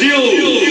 Brasil. 0.00 0.69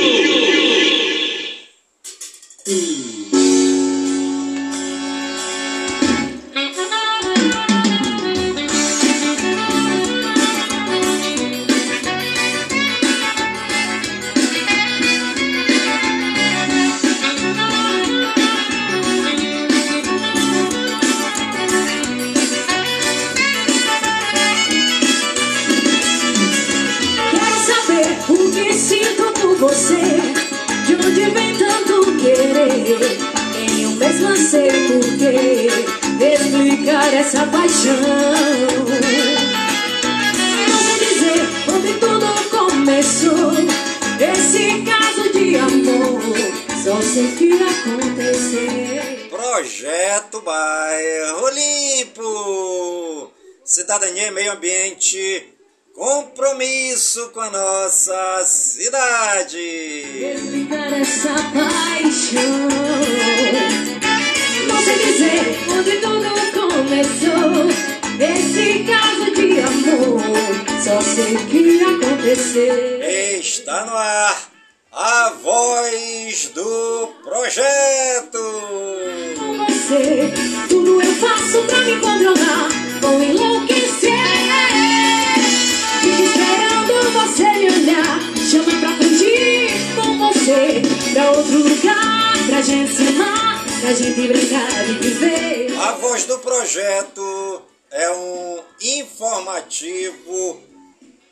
Outro 91.39 91.57
lugar, 91.57 92.33
pra 92.47 92.61
gente 92.61 92.93
se 92.93 93.07
amar. 93.07 93.65
Pra 93.81 93.93
gente 93.93 94.27
brincar 94.27 94.89
e 94.89 94.93
viver. 94.93 95.79
A 95.79 95.93
voz 95.93 96.25
do 96.25 96.37
projeto 96.39 97.61
é 97.91 98.11
um 98.11 98.59
informativo 98.81 100.61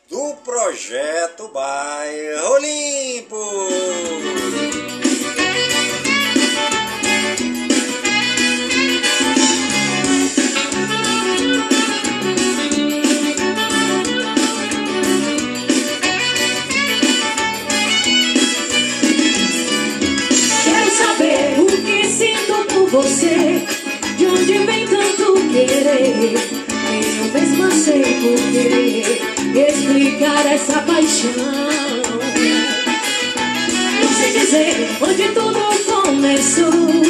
do 0.10 0.34
projeto 0.46 1.50
Bairro 1.50 2.58
Limpo. 2.58 4.87
Querer? 25.66 26.34
Eu 27.20 27.26
mesma 27.34 27.72
sei 27.72 28.04
porquê. 28.22 29.22
Explicar 29.58 30.46
essa 30.46 30.80
paixão. 30.82 31.32
Não 34.02 34.10
sei 34.14 34.32
dizer 34.34 34.76
onde 35.02 35.30
tudo 35.30 35.60
começou. 35.86 37.02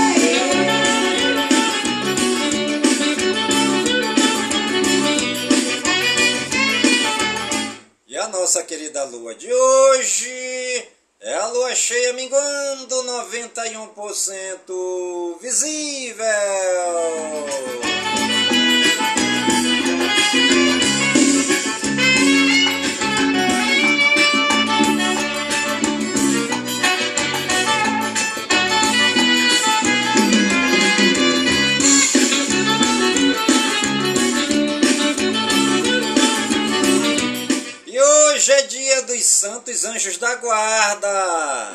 E 8.07 8.17
a 8.17 8.27
nossa 8.27 8.61
querida 8.63 9.05
lua 9.05 9.33
de 9.35 9.53
hoje 9.53 10.85
é 11.25 11.33
a 11.33 11.47
lua 11.47 11.73
cheia 11.73 12.13
minguando 12.13 13.03
91% 13.03 15.39
visível. 15.41 16.25
Santos 39.45 39.85
anjos 39.85 40.17
da 40.17 40.33
guarda. 40.37 41.73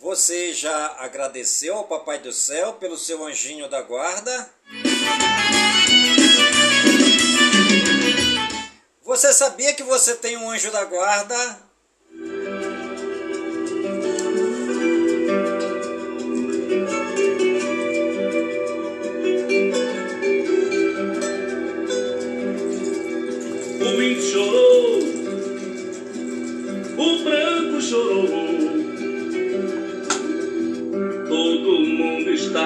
Você 0.00 0.54
já 0.54 0.96
agradeceu 1.00 1.74
ao 1.76 1.84
Papai 1.84 2.18
do 2.18 2.32
Céu 2.32 2.72
pelo 2.72 2.96
seu 2.96 3.22
anjinho 3.26 3.68
da 3.68 3.82
guarda? 3.82 4.50
Você 9.04 9.34
sabia 9.34 9.74
que 9.74 9.82
você 9.82 10.14
tem 10.14 10.38
um 10.38 10.50
anjo 10.50 10.70
da 10.70 10.82
guarda? 10.86 11.69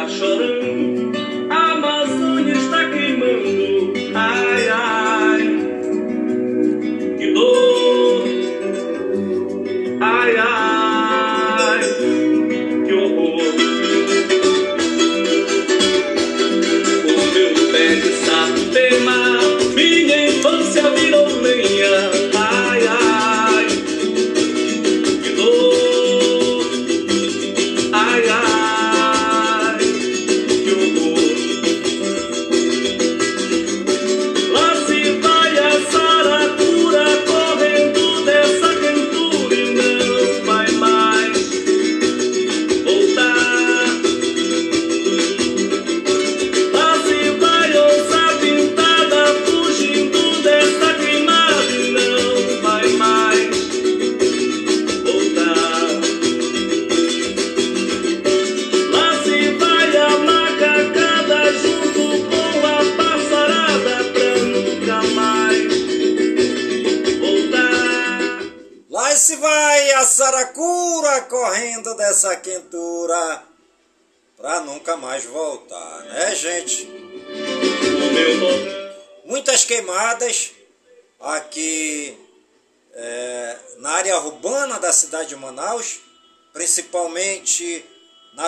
Mundo 0.06 0.83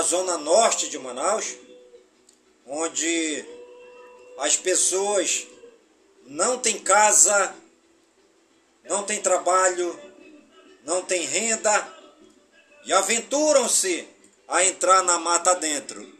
zona 0.06 0.38
norte 0.38 0.88
de 0.88 0.98
Manaus, 0.98 1.56
onde 2.64 3.44
as 4.38 4.56
pessoas 4.56 5.46
não 6.24 6.58
têm 6.58 6.78
casa, 6.78 7.54
não 8.84 9.02
têm 9.02 9.20
trabalho, 9.20 9.98
não 10.84 11.02
têm 11.02 11.26
renda 11.26 11.92
e 12.84 12.92
aventuram-se 12.92 14.08
a 14.46 14.64
entrar 14.64 15.02
na 15.02 15.18
mata 15.18 15.54
dentro. 15.56 16.14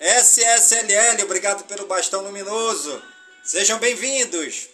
SSLL, 0.00 1.22
obrigado 1.22 1.64
pelo 1.64 1.86
bastão 1.86 2.22
luminoso. 2.22 3.02
Sejam 3.44 3.78
bem-vindos. 3.78 4.68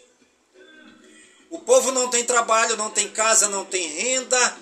O 1.50 1.58
povo 1.58 1.90
não 1.90 2.08
tem 2.08 2.24
trabalho, 2.24 2.76
não 2.76 2.90
tem 2.90 3.08
casa, 3.08 3.48
não 3.48 3.64
tem 3.64 3.88
renda 3.88 4.56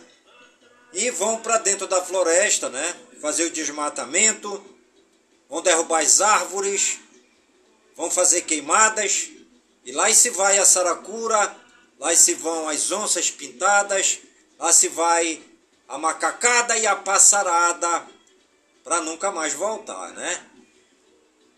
e 0.94 1.10
vão 1.10 1.38
para 1.38 1.58
dentro 1.58 1.86
da 1.86 2.02
floresta, 2.02 2.70
né? 2.70 3.05
Fazer 3.20 3.44
o 3.44 3.50
desmatamento, 3.50 4.62
vão 5.48 5.62
derrubar 5.62 6.02
as 6.02 6.20
árvores, 6.20 6.98
vão 7.96 8.10
fazer 8.10 8.42
queimadas 8.42 9.30
e 9.84 9.92
lá 9.92 10.12
se 10.12 10.30
vai 10.30 10.58
a 10.58 10.66
saracura, 10.66 11.56
lá 11.98 12.14
se 12.14 12.34
vão 12.34 12.68
as 12.68 12.90
onças 12.90 13.30
pintadas, 13.30 14.18
lá 14.58 14.72
se 14.72 14.88
vai 14.88 15.42
a 15.88 15.96
macacada 15.96 16.76
e 16.76 16.86
a 16.86 16.96
passarada 16.96 18.06
para 18.82 19.00
nunca 19.00 19.30
mais 19.30 19.54
voltar, 19.54 20.12
né? 20.12 20.44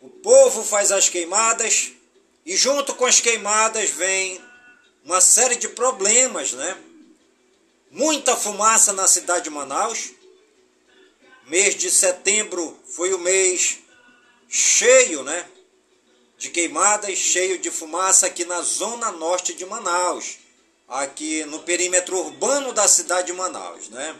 O 0.00 0.08
povo 0.08 0.62
faz 0.62 0.92
as 0.92 1.08
queimadas 1.08 1.92
e 2.46 2.56
junto 2.56 2.94
com 2.94 3.04
as 3.04 3.20
queimadas 3.20 3.90
vem 3.90 4.40
uma 5.04 5.20
série 5.20 5.56
de 5.56 5.68
problemas, 5.68 6.52
né? 6.52 6.76
Muita 7.90 8.36
fumaça 8.36 8.92
na 8.92 9.08
cidade 9.08 9.44
de 9.44 9.50
Manaus. 9.50 10.10
Mês 11.48 11.74
de 11.74 11.90
setembro 11.90 12.78
foi 12.94 13.12
o 13.14 13.18
mês 13.18 13.78
cheio, 14.48 15.22
né? 15.22 15.48
De 16.36 16.50
queimadas, 16.50 17.18
cheio 17.18 17.58
de 17.58 17.70
fumaça 17.70 18.26
aqui 18.26 18.44
na 18.44 18.60
zona 18.60 19.10
norte 19.12 19.54
de 19.54 19.64
Manaus, 19.64 20.38
aqui 20.86 21.44
no 21.46 21.60
perímetro 21.60 22.18
urbano 22.18 22.72
da 22.72 22.86
cidade 22.86 23.28
de 23.28 23.32
Manaus, 23.32 23.88
né? 23.88 24.14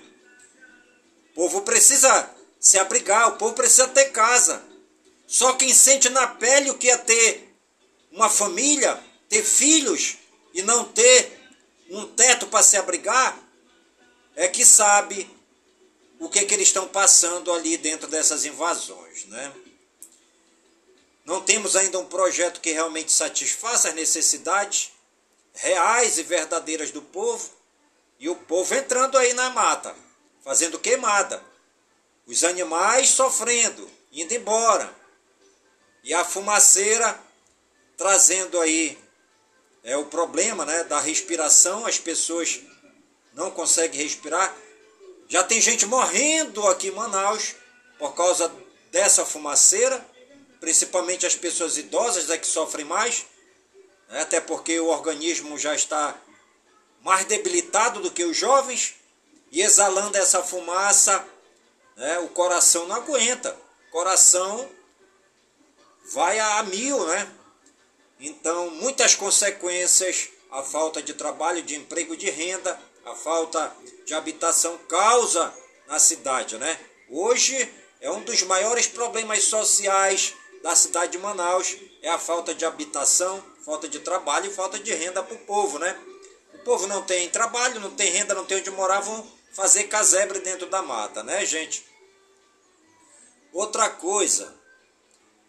O 1.31 1.35
povo 1.35 1.61
precisa 1.61 2.31
se 2.59 2.79
abrigar, 2.79 3.29
o 3.29 3.37
povo 3.37 3.55
precisa 3.55 3.87
ter 3.87 4.07
casa. 4.07 4.65
Só 5.27 5.53
quem 5.53 5.73
sente 5.73 6.09
na 6.09 6.27
pele 6.27 6.71
o 6.71 6.79
que 6.79 6.89
é 6.89 6.97
ter 6.97 7.55
uma 8.11 8.31
família, 8.31 8.99
ter 9.29 9.45
filhos, 9.45 10.17
e 10.55 10.63
não 10.63 10.83
ter 10.83 11.39
um 11.91 12.07
teto 12.07 12.47
para 12.47 12.63
se 12.63 12.77
abrigar, 12.77 13.39
é 14.35 14.49
que 14.49 14.65
sabe 14.65 15.29
o 16.19 16.29
que, 16.29 16.45
que 16.45 16.55
eles 16.55 16.69
estão 16.69 16.89
passando 16.89 17.53
ali 17.53 17.77
dentro 17.77 18.09
dessas 18.09 18.45
invasões, 18.45 19.25
né? 19.27 19.53
Não 21.25 21.43
temos 21.43 21.77
ainda 21.77 21.99
um 21.99 22.07
projeto 22.07 22.61
que 22.61 22.73
realmente 22.73 23.13
satisfaça 23.13 23.89
as 23.89 23.95
necessidades 23.95 24.91
reais 25.53 26.19
e 26.19 26.23
verdadeiras 26.23 26.91
do 26.91 27.03
povo, 27.03 27.51
e 28.19 28.29
o 28.29 28.35
povo 28.35 28.75
entrando 28.75 29.19
aí 29.19 29.33
na 29.35 29.51
mata, 29.51 29.95
fazendo 30.43 30.79
queimada, 30.79 31.43
os 32.27 32.43
animais 32.45 33.11
sofrendo, 33.11 33.89
indo 34.11 34.35
embora, 34.35 34.93
e 36.03 36.15
a 36.15 36.25
fumaceira 36.25 37.19
trazendo 37.97 38.59
aí 38.61 38.99
é 39.83 39.97
o 39.97 40.07
problema 40.07 40.65
né, 40.65 40.85
da 40.85 41.01
respiração, 41.01 41.87
as 41.87 41.99
pessoas 41.99 42.61
não 43.35 43.51
conseguem 43.51 44.01
respirar. 44.01 44.55
Já 45.29 45.45
tem 45.45 45.61
gente 45.61 45.85
morrendo 45.85 46.67
aqui 46.67 46.89
em 46.89 46.93
Manaus 46.93 47.55
por 47.99 48.15
causa 48.15 48.51
dessa 48.91 49.27
fumaceira, 49.27 50.05
principalmente 50.59 51.27
as 51.27 51.35
pessoas 51.35 51.77
idosas 51.77 52.31
é 52.31 52.39
que 52.39 52.47
sofrem 52.47 52.85
mais, 52.85 53.27
né, 54.09 54.23
até 54.23 54.41
porque 54.41 54.81
o 54.81 54.87
organismo 54.87 55.59
já 55.59 55.75
está 55.75 56.17
mais 57.03 57.27
debilitado 57.27 58.01
do 58.01 58.11
que 58.11 58.25
os 58.25 58.37
jovens, 58.37 58.95
e 59.53 59.61
exalando 59.61 60.17
essa 60.17 60.43
fumaça, 60.43 61.25
né, 61.97 62.19
o 62.21 62.29
coração 62.29 62.87
não 62.87 62.97
aguenta. 62.97 63.57
O 63.89 63.91
coração 63.91 64.69
vai 66.13 66.39
a 66.39 66.63
mil, 66.63 67.07
né? 67.07 67.31
Então, 68.21 68.71
muitas 68.71 69.15
consequências, 69.15 70.29
a 70.51 70.63
falta 70.63 71.03
de 71.03 71.15
trabalho, 71.15 71.63
de 71.63 71.77
emprego, 71.77 72.17
de 72.17 72.29
renda, 72.31 72.79
a 73.09 73.15
falta 73.15 73.75
de 74.05 74.13
habitação 74.13 74.77
causa 74.87 75.53
na 75.87 75.99
cidade, 75.99 76.59
né? 76.59 76.79
Hoje 77.09 77.73
é 78.01 78.11
um 78.11 78.21
dos 78.23 78.43
maiores 78.43 78.87
problemas 78.87 79.45
sociais 79.45 80.35
da 80.63 80.77
cidade 80.77 81.13
de 81.13 81.19
Manaus, 81.19 81.77
é 82.03 82.11
a 82.11 82.19
falta 82.19 82.55
de 82.55 82.67
habitação, 82.67 83.43
falta 83.65 83.89
de 83.89 84.01
trabalho 84.01 84.51
e 84.51 84.55
falta 84.55 84.79
de 84.79 84.93
renda 84.93 85.23
para 85.23 85.35
o 85.35 85.39
povo, 85.39 85.79
né? 85.79 85.99
O 86.53 86.59
povo 86.59 86.87
não 86.87 87.03
tem 87.03 87.31
trabalho, 87.31 87.81
não 87.81 87.91
tem 87.93 88.11
renda, 88.11 88.35
não 88.35 88.45
tem 88.45 88.59
onde 88.59 88.71
morar, 88.71 89.01
vão 89.01 89.27
fazer 89.53 89.85
casebre 89.85 90.41
dentro 90.41 90.69
da 90.69 90.83
mata, 90.83 91.23
né, 91.23 91.47
gente? 91.47 91.87
Outra 93.55 93.89
coisa, 93.89 94.55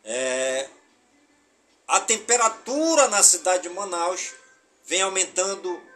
é, 0.06 0.70
a 1.86 2.00
temperatura 2.00 3.10
na 3.10 3.22
cidade 3.22 3.64
de 3.64 3.70
Manaus 3.70 4.32
vem 4.86 5.02
aumentando 5.02 5.89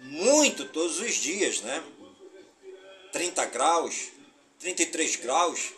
muito 0.00 0.66
todos 0.66 1.00
os 1.00 1.14
dias, 1.14 1.60
né? 1.60 1.82
30 3.12 3.44
graus, 3.46 4.08
33 4.58 5.16
graus, 5.16 5.72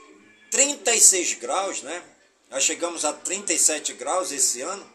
36 0.50 1.34
graus, 1.34 1.82
né? 1.82 2.02
Nós 2.50 2.64
chegamos 2.64 3.04
a 3.04 3.12
37 3.12 3.92
graus 3.94 4.32
esse 4.32 4.60
ano. 4.60 4.86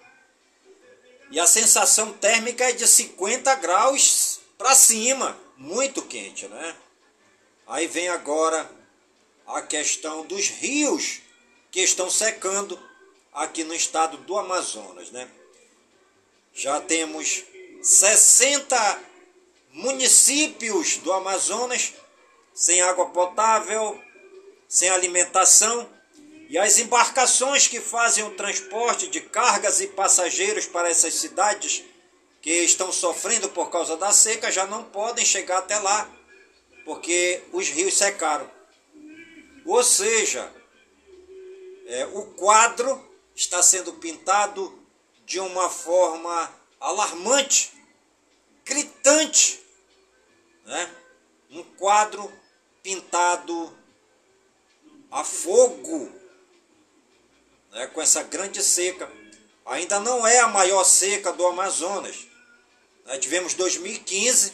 E 1.30 1.40
a 1.40 1.46
sensação 1.46 2.12
térmica 2.14 2.66
é 2.66 2.72
de 2.72 2.88
50 2.88 3.56
graus 3.56 4.40
para 4.58 4.76
cima, 4.76 5.38
muito 5.58 6.02
quente, 6.02 6.48
né? 6.48 6.76
Aí 7.68 7.88
vem 7.88 8.10
agora 8.10 8.70
a 9.48 9.62
questão 9.62 10.26
dos 10.26 10.48
rios 10.48 11.22
que 11.72 11.82
estão 11.82 12.10
secando 12.10 12.80
aqui 13.34 13.64
no 13.64 13.74
estado 13.74 14.18
do 14.18 14.38
Amazonas, 14.38 15.10
né? 15.12 15.30
Já 16.54 16.82
temos 16.82 17.44
60 17.82 19.11
municípios 19.74 20.98
do 20.98 21.12
Amazonas 21.14 21.94
sem 22.54 22.82
água 22.82 23.08
potável, 23.08 24.00
sem 24.68 24.90
alimentação, 24.90 25.90
e 26.50 26.58
as 26.58 26.80
embarcações 26.80 27.68
que 27.68 27.80
fazem 27.80 28.24
o 28.26 28.36
transporte 28.36 29.08
de 29.08 29.22
cargas 29.22 29.80
e 29.80 29.88
passageiros 29.88 30.66
para 30.66 30.90
essas 30.90 31.14
cidades 31.14 31.84
que 32.42 32.52
estão 32.52 32.92
sofrendo 32.92 33.48
por 33.50 33.70
causa 33.70 33.96
da 33.96 34.12
seca 34.12 34.52
já 34.52 34.66
não 34.66 34.84
podem 34.84 35.24
chegar 35.24 35.60
até 35.60 35.80
lá, 35.80 36.10
porque 36.84 37.42
os 37.54 37.70
rios 37.70 37.94
secaram. 37.94 38.50
Ou 39.66 39.84
seja, 39.84 40.52
é, 41.86 42.06
o 42.08 42.24
quadro 42.34 43.02
está 43.36 43.64
sendo 43.64 43.94
pintado 43.94 44.78
de 45.26 45.40
uma 45.40 45.70
forma 45.70 46.54
alarmante, 46.80 47.72
gritante, 48.66 49.62
né? 50.66 50.90
Um 51.50 51.64
quadro 51.64 52.32
pintado 52.82 53.78
a 55.12 55.24
fogo, 55.24 56.12
né? 57.72 57.88
com 57.88 58.02
essa 58.02 58.24
grande 58.24 58.64
seca. 58.64 59.12
Ainda 59.66 60.00
não 60.00 60.26
é 60.26 60.40
a 60.40 60.48
maior 60.48 60.84
seca 60.84 61.34
do 61.34 61.46
Amazonas. 61.46 62.28
Nós 63.06 63.20
tivemos 63.20 63.54
2015, 63.54 64.54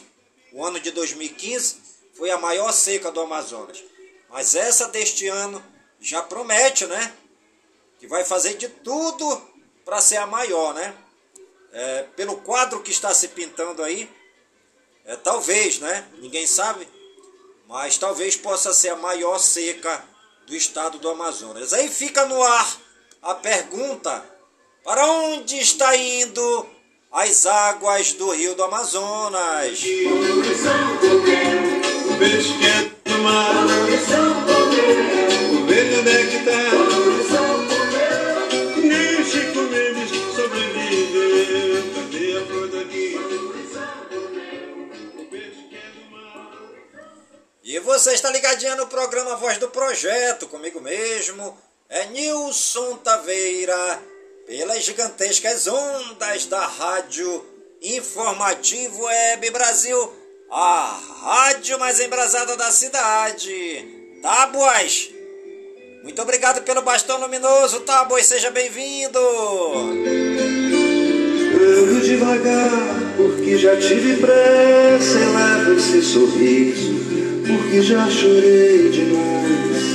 o 0.52 0.64
ano 0.64 0.80
de 0.80 0.90
2015 0.90 1.76
foi 2.14 2.30
a 2.30 2.38
maior 2.38 2.72
seca 2.72 3.10
do 3.12 3.20
Amazonas. 3.20 3.82
Mas 4.28 4.54
essa 4.54 4.88
deste 4.88 5.28
ano 5.28 5.64
já 6.00 6.22
promete, 6.22 6.86
né? 6.86 7.14
que 7.98 8.06
vai 8.06 8.24
fazer 8.24 8.54
de 8.54 8.68
tudo 8.68 9.42
para 9.84 10.00
ser 10.00 10.16
a 10.16 10.26
maior, 10.26 10.74
né? 10.74 10.96
É, 11.80 12.02
pelo 12.16 12.38
quadro 12.38 12.80
que 12.80 12.90
está 12.90 13.14
se 13.14 13.28
pintando 13.28 13.84
aí, 13.84 14.10
é, 15.04 15.14
talvez, 15.14 15.78
né? 15.78 16.04
Ninguém 16.18 16.44
sabe, 16.44 16.88
mas 17.68 17.96
talvez 17.96 18.34
possa 18.34 18.72
ser 18.72 18.88
a 18.88 18.96
maior 18.96 19.38
seca 19.38 20.04
do 20.44 20.56
estado 20.56 20.98
do 20.98 21.08
Amazonas. 21.08 21.72
Aí 21.72 21.88
fica 21.88 22.26
no 22.26 22.42
ar 22.42 22.76
a 23.22 23.32
pergunta: 23.36 24.24
para 24.82 25.06
onde 25.06 25.56
está 25.56 25.94
indo 25.96 26.66
as 27.12 27.46
águas 27.46 28.12
do 28.12 28.32
rio 28.32 28.56
do 28.56 28.64
Amazonas. 28.64 29.78
O 32.10 32.18
peixe 32.18 32.58
que 32.58 32.66
é 32.66 32.90
do 33.04 33.18
mar, 33.22 33.54
o 35.52 35.64
verde 35.64 36.02
nectar. 36.02 37.27
Você 47.88 48.12
está 48.12 48.30
ligadinha 48.30 48.76
no 48.76 48.86
programa 48.86 49.34
Voz 49.36 49.56
do 49.56 49.70
Projeto, 49.70 50.46
comigo 50.46 50.78
mesmo, 50.78 51.56
é 51.88 52.04
Nilson 52.08 52.96
Taveira, 52.98 53.98
pelas 54.46 54.82
gigantescas 54.84 55.66
ondas 55.66 56.44
da 56.44 56.66
Rádio 56.66 57.46
Informativo 57.80 59.04
Web 59.04 59.50
Brasil, 59.52 60.12
a 60.50 61.00
rádio 61.22 61.78
mais 61.78 61.98
embrasada 61.98 62.58
da 62.58 62.70
cidade. 62.70 63.88
Tábuas! 64.20 65.08
Muito 66.02 66.20
obrigado 66.20 66.62
pelo 66.64 66.82
bastão 66.82 67.18
luminoso, 67.18 67.80
Tábuas, 67.80 68.26
seja 68.26 68.50
bem-vindo! 68.50 69.18
Ando 71.54 72.00
devagar, 72.02 73.16
porque 73.16 73.56
já 73.56 73.74
tive 73.78 74.18
pressa. 74.18 75.18
Elevo 75.68 75.72
esse 75.72 76.02
sorriso, 76.02 77.17
porque 77.48 77.82
já 77.82 78.08
chorei 78.10 78.90
demais. 78.90 79.88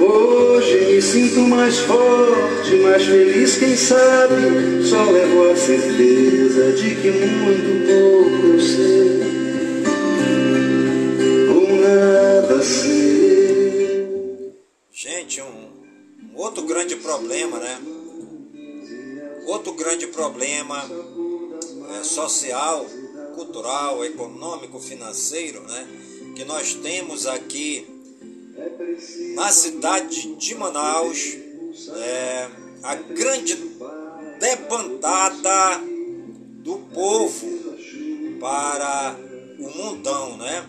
Hoje 0.00 0.86
me 0.86 1.02
sinto 1.02 1.40
mais 1.40 1.78
forte, 1.78 2.76
mais 2.76 3.04
feliz, 3.04 3.56
quem 3.56 3.76
sabe. 3.76 4.82
Só 4.84 5.10
levo 5.10 5.50
a 5.50 5.56
certeza 5.56 6.72
de 6.72 6.94
que 6.94 7.10
muito 7.10 7.86
pouco 7.86 8.46
eu 8.46 8.60
sei. 8.60 9.18
Nada 11.88 12.62
sei. 12.62 14.52
Gente, 14.90 15.40
um, 15.40 15.68
um 16.34 16.36
outro 16.36 16.64
grande 16.64 16.96
problema, 16.96 17.58
né? 17.58 17.78
Outro 19.46 19.74
grande 19.74 20.06
problema 20.08 20.84
é, 21.98 22.02
social, 22.02 22.84
cultural, 23.38 24.04
econômico, 24.04 24.80
financeiro, 24.80 25.62
né? 25.62 25.86
Que 26.34 26.44
nós 26.44 26.74
temos 26.74 27.24
aqui 27.24 27.86
na 29.36 29.52
cidade 29.52 30.34
de 30.34 30.54
Manaus, 30.56 31.36
é, 31.96 32.48
a 32.82 32.96
grande 32.96 33.54
debandada 34.40 35.80
do 36.64 36.78
povo 36.92 37.46
para 38.40 39.16
o 39.60 39.70
mundão, 39.70 40.36
né? 40.36 40.66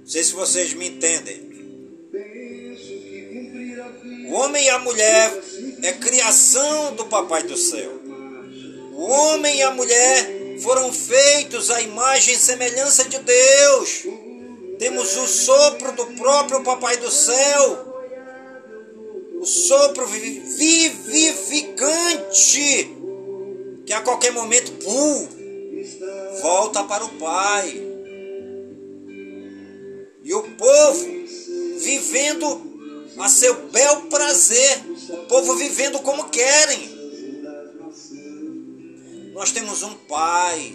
Não 0.00 0.06
sei 0.06 0.24
se 0.24 0.32
vocês 0.32 0.72
me 0.72 0.88
entendem. 0.88 1.52
O 4.30 4.34
homem 4.36 4.64
e 4.64 4.70
a 4.70 4.78
mulher 4.78 5.42
é 5.82 5.92
criação 5.92 6.94
do 6.94 7.04
Papai 7.04 7.42
do 7.42 7.58
Céu. 7.58 7.92
O 8.94 9.04
homem 9.04 9.58
e 9.58 9.62
a 9.62 9.70
mulher 9.72 10.41
foram 10.62 10.92
feitos 10.92 11.70
à 11.70 11.80
imagem 11.80 12.34
e 12.34 12.38
semelhança 12.38 13.04
de 13.04 13.18
Deus. 13.18 14.04
Temos 14.78 15.16
o 15.16 15.26
sopro 15.26 15.92
do 15.92 16.06
próprio 16.14 16.62
Papai 16.62 16.96
do 16.96 17.10
Céu. 17.10 17.92
O 19.40 19.46
sopro 19.46 20.06
vi- 20.06 20.40
vivificante. 21.60 22.96
Que 23.84 23.92
a 23.92 24.00
qualquer 24.00 24.32
momento, 24.32 24.72
pum, 24.84 25.28
volta 26.40 26.84
para 26.84 27.04
o 27.04 27.08
Pai. 27.18 27.88
E 30.24 30.32
o 30.34 30.42
povo 30.56 31.06
vivendo 31.78 32.72
a 33.18 33.28
seu 33.28 33.54
bel 33.68 34.02
prazer, 34.02 34.80
o 35.10 35.16
povo 35.26 35.56
vivendo 35.56 35.98
como 36.00 36.28
querem. 36.30 37.01
Nós 39.32 39.50
temos 39.50 39.82
um 39.82 39.94
Pai, 39.94 40.74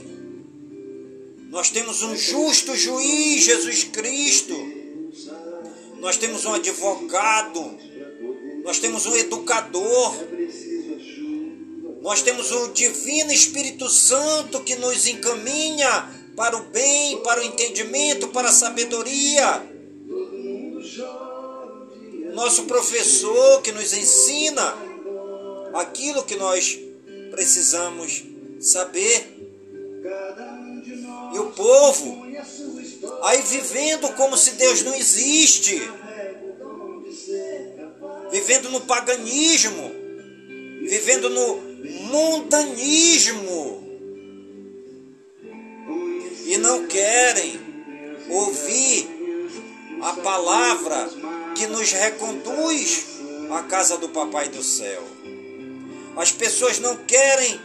nós 1.50 1.70
temos 1.70 2.02
um 2.02 2.16
justo 2.16 2.76
juiz, 2.76 3.44
Jesus 3.44 3.84
Cristo, 3.84 4.56
nós 6.00 6.18
temos 6.18 6.44
um 6.44 6.54
advogado, 6.54 7.78
nós 8.64 8.80
temos 8.80 9.06
um 9.06 9.16
educador, 9.16 10.16
nós 12.02 12.24
temos 12.24 12.52
o 12.52 12.70
Divino 12.70 13.32
Espírito 13.32 13.88
Santo 13.90 14.64
que 14.64 14.76
nos 14.76 15.06
encaminha 15.06 16.10
para 16.36 16.58
o 16.58 16.64
bem, 16.64 17.22
para 17.22 17.42
o 17.42 17.44
entendimento, 17.44 18.30
para 18.30 18.50
a 18.50 18.52
sabedoria. 18.52 19.72
Nosso 22.34 22.64
professor 22.64 23.62
que 23.62 23.72
nos 23.72 23.94
ensina 23.94 24.76
aquilo 25.76 26.24
que 26.24 26.36
nós 26.36 26.80
precisamos 27.32 28.37
saber. 28.60 29.36
E 31.34 31.40
o 31.40 31.52
povo 31.52 32.26
aí 33.24 33.42
vivendo 33.42 34.14
como 34.14 34.38
se 34.38 34.52
Deus 34.52 34.84
não 34.84 34.96
existe, 34.96 35.82
vivendo 38.32 38.70
no 38.70 38.82
paganismo, 38.82 39.92
vivendo 40.88 41.30
no 41.30 41.68
mundanismo 42.10 43.84
e 46.46 46.58
não 46.58 46.88
querem 46.88 47.60
ouvir 48.30 49.08
a 50.02 50.14
palavra 50.14 51.10
que 51.56 51.68
nos 51.68 51.92
reconduz 51.92 53.06
à 53.52 53.64
casa 53.64 53.98
do 53.98 54.10
Papai 54.10 54.48
do 54.50 54.64
Céu. 54.64 55.04
As 56.16 56.32
pessoas 56.32 56.80
não 56.80 56.96
querem 56.96 57.60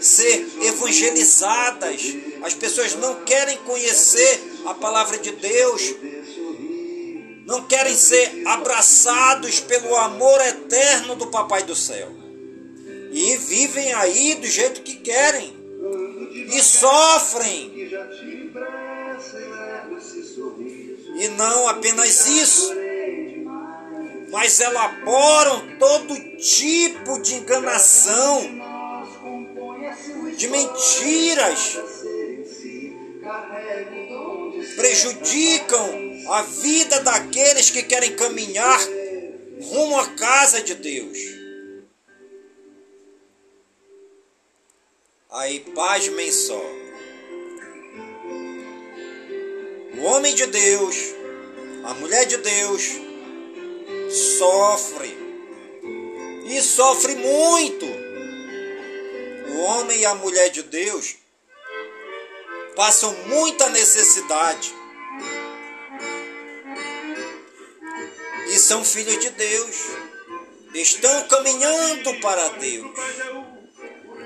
ser 0.00 0.46
evangelizadas, 0.62 2.02
as 2.42 2.54
pessoas 2.54 2.94
não 2.96 3.24
querem 3.24 3.56
conhecer 3.58 4.42
a 4.66 4.74
palavra 4.74 5.18
de 5.18 5.32
Deus, 5.32 5.94
não 7.46 7.64
querem 7.66 7.94
ser 7.94 8.46
abraçados 8.46 9.60
pelo 9.60 9.94
amor 9.96 10.40
eterno 10.40 11.14
do 11.14 11.26
Papai 11.28 11.62
do 11.62 11.74
Céu. 11.74 12.10
E 13.12 13.36
vivem 13.36 13.92
aí 13.94 14.34
do 14.34 14.46
jeito 14.46 14.82
que 14.82 14.96
querem 14.96 15.54
e 16.52 16.62
sofrem. 16.62 17.72
E 21.16 21.28
não 21.28 21.68
apenas 21.68 22.26
isso, 22.26 22.74
mas 24.30 24.58
elaboram 24.60 25.78
todo 25.78 26.18
tipo 26.38 27.22
de 27.22 27.34
enganação, 27.34 28.42
de 30.36 30.48
mentiras, 30.48 31.78
prejudicam 34.76 36.14
a 36.28 36.42
vida 36.42 37.00
daqueles 37.00 37.70
que 37.70 37.82
querem 37.82 38.16
caminhar 38.16 38.80
rumo 39.60 39.98
à 39.98 40.06
casa 40.14 40.62
de 40.62 40.74
Deus. 40.74 41.18
Aí, 45.30 45.60
pasmem 45.74 46.30
só. 46.30 46.62
O 49.96 50.02
homem 50.02 50.34
de 50.34 50.46
Deus, 50.46 50.96
a 51.84 51.94
mulher 51.94 52.24
de 52.26 52.36
Deus, 52.36 52.82
sofre. 54.38 55.24
E 56.46 56.60
sofre 56.60 57.16
muito. 57.16 58.03
O 59.48 59.58
homem 59.60 60.00
e 60.00 60.06
a 60.06 60.14
mulher 60.14 60.50
de 60.50 60.62
Deus 60.62 61.16
passam 62.74 63.12
muita 63.26 63.68
necessidade. 63.70 64.74
E 68.48 68.58
são 68.58 68.84
filhos 68.84 69.18
de 69.18 69.30
Deus. 69.30 69.76
Estão 70.74 71.28
caminhando 71.28 72.14
para 72.20 72.48
Deus. 72.48 72.90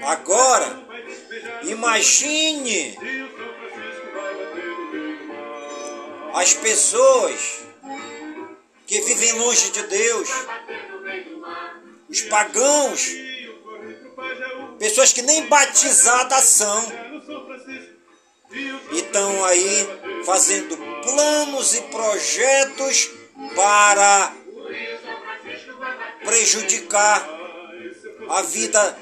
Agora, 0.02 0.86
imagine 1.62 2.98
as 6.34 6.54
pessoas 6.54 7.60
que 8.86 9.00
vivem 9.02 9.32
longe 9.32 9.70
de 9.70 9.82
Deus, 9.82 10.28
os 12.08 12.20
pagãos, 12.22 13.27
pessoas 14.78 15.12
que 15.12 15.22
nem 15.22 15.46
batizadas 15.46 16.44
são, 16.44 16.92
e 18.92 18.98
estão 18.98 19.44
aí 19.44 19.88
fazendo 20.24 20.76
planos 21.02 21.74
e 21.74 21.82
projetos 21.82 23.10
para 23.54 24.32
prejudicar 26.24 27.28
a 28.28 28.42
vida 28.42 28.98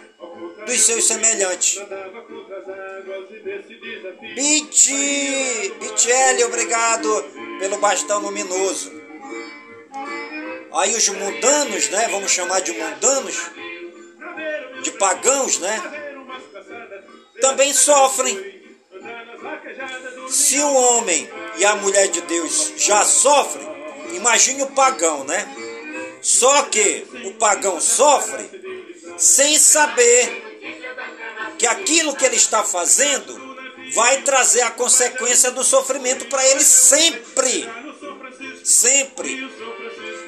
dos 0.67 0.81
seus 0.81 1.07
semelhantes. 1.07 1.79
Bit, 4.35 5.75
Bitelli, 5.81 6.45
obrigado 6.45 7.25
pelo 7.61 7.79
bastão 7.79 8.21
luminoso. 8.21 8.93
Aí 10.75 10.95
os 10.95 11.09
mundanos, 11.09 11.89
né? 11.89 12.09
Vamos 12.09 12.31
chamar 12.33 12.61
de 12.61 12.73
mundanos, 12.73 13.51
de 14.87 14.93
pagãos, 14.93 15.59
né? 15.59 15.83
Também 17.41 17.73
sofrem. 17.75 18.57
Se 20.29 20.59
o 20.61 20.73
homem 20.73 21.29
e 21.59 21.65
a 21.65 21.77
mulher 21.77 22.09
de 22.09 22.21
Deus 22.23 22.73
já 22.77 23.05
sofrem, 23.05 23.67
imagine 24.15 24.63
o 24.63 24.69
pagão, 24.69 25.25
né? 25.25 25.47
Só 26.23 26.63
que 26.63 27.07
o 27.25 27.35
pagão 27.35 27.81
sofre 27.81 28.49
sem 29.19 29.59
saber 29.59 30.45
que 31.59 31.67
aquilo 31.67 32.15
que 32.15 32.25
ele 32.25 32.37
está 32.37 32.63
fazendo 32.63 33.57
vai 33.93 34.23
trazer 34.23 34.63
a 34.63 34.71
consequência 34.71 35.51
do 35.51 35.65
sofrimento 35.65 36.27
para 36.27 36.47
ele 36.49 36.63
sempre. 36.63 37.69
Sempre. 38.65 39.51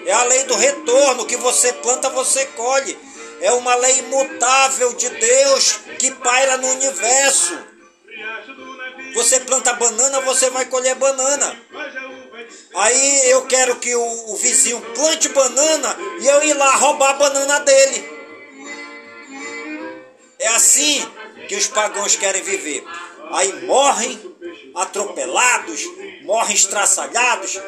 É 0.06 0.12
a 0.12 0.24
lei 0.24 0.44
do 0.44 0.54
retorno, 0.56 1.26
que 1.26 1.36
você 1.36 1.72
planta, 1.74 2.08
você 2.10 2.46
colhe. 2.46 2.96
É 3.40 3.52
uma 3.52 3.74
lei 3.76 3.98
imutável 3.98 4.92
de 4.94 5.08
Deus 5.08 5.80
que 5.98 6.10
paira 6.10 6.56
no 6.56 6.68
universo. 6.68 7.58
Você 9.14 9.40
planta 9.40 9.72
banana, 9.74 10.20
você 10.20 10.50
vai 10.50 10.66
colher 10.66 10.94
banana. 10.96 11.60
Aí 12.74 13.30
eu 13.30 13.46
quero 13.46 13.76
que 13.76 13.94
o, 13.94 14.32
o 14.32 14.36
vizinho 14.36 14.80
plante 14.94 15.28
banana 15.30 15.96
e 16.20 16.26
eu 16.26 16.42
ir 16.44 16.54
lá 16.54 16.74
roubar 16.76 17.10
a 17.10 17.14
banana 17.14 17.60
dele. 17.60 18.18
É 20.38 20.48
assim 20.48 21.04
que 21.48 21.56
os 21.56 21.66
pagãos 21.66 22.14
querem 22.16 22.42
viver. 22.42 22.84
Aí 23.30 23.66
morrem 23.66 24.36
atropelados, 24.74 25.82
morrem 26.22 26.54
estraçalhados. 26.54 27.58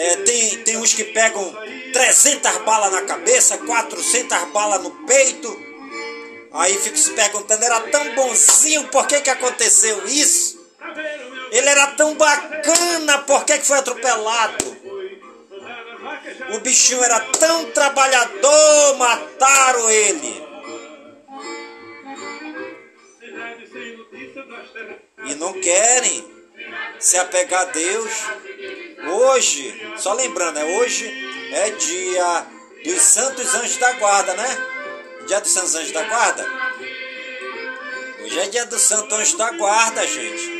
É, 0.00 0.14
tem, 0.18 0.58
tem 0.62 0.76
uns 0.76 0.94
que 0.94 1.02
pegam 1.02 1.52
300 1.92 2.58
balas 2.58 2.92
na 2.92 3.02
cabeça, 3.02 3.58
400 3.58 4.44
balas 4.52 4.80
no 4.80 4.92
peito. 5.04 5.60
Aí 6.52 6.78
fica 6.78 6.96
se 6.96 7.10
perguntando, 7.14 7.64
era 7.64 7.80
tão 7.80 8.14
bonzinho, 8.14 8.86
por 8.88 9.08
que, 9.08 9.20
que 9.20 9.28
aconteceu 9.28 10.06
isso? 10.06 10.56
Ele 11.50 11.68
era 11.68 11.88
tão 11.88 12.14
bacana, 12.14 13.18
por 13.18 13.44
que, 13.44 13.58
que 13.58 13.66
foi 13.66 13.78
atropelado? 13.78 14.76
O 16.54 16.60
bichinho 16.60 17.02
era 17.02 17.18
tão 17.18 17.64
trabalhador, 17.72 18.98
mataram 18.98 19.90
ele. 19.90 20.46
E 25.26 25.34
não 25.34 25.52
querem 25.54 26.37
se 26.98 27.16
apegar 27.16 27.62
a 27.62 27.64
Deus. 27.66 28.12
Hoje, 29.10 29.94
só 29.96 30.12
lembrando, 30.12 30.58
é 30.58 30.64
hoje 30.64 31.06
é 31.52 31.70
dia 31.70 32.46
dos 32.84 33.02
Santos 33.02 33.54
Anjos 33.54 33.76
da 33.76 33.92
Guarda, 33.92 34.34
né? 34.34 34.58
Dia 35.26 35.40
dos 35.40 35.50
Santos 35.50 35.74
Anjos 35.74 35.92
da 35.92 36.02
Guarda? 36.02 36.46
Hoje 38.28 38.40
é 38.40 38.48
dia 38.48 38.66
do 38.66 38.78
Santo 38.78 39.14
Anjo 39.14 39.38
da 39.38 39.50
Guarda, 39.52 40.06
gente. 40.06 40.58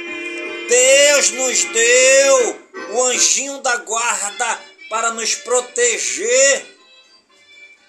Deus 0.69 1.31
nos 1.33 1.65
deu 1.65 2.69
o 2.95 3.03
anjinho 3.05 3.59
da 3.61 3.77
guarda 3.77 4.61
para 4.89 5.13
nos 5.13 5.35
proteger. 5.35 6.79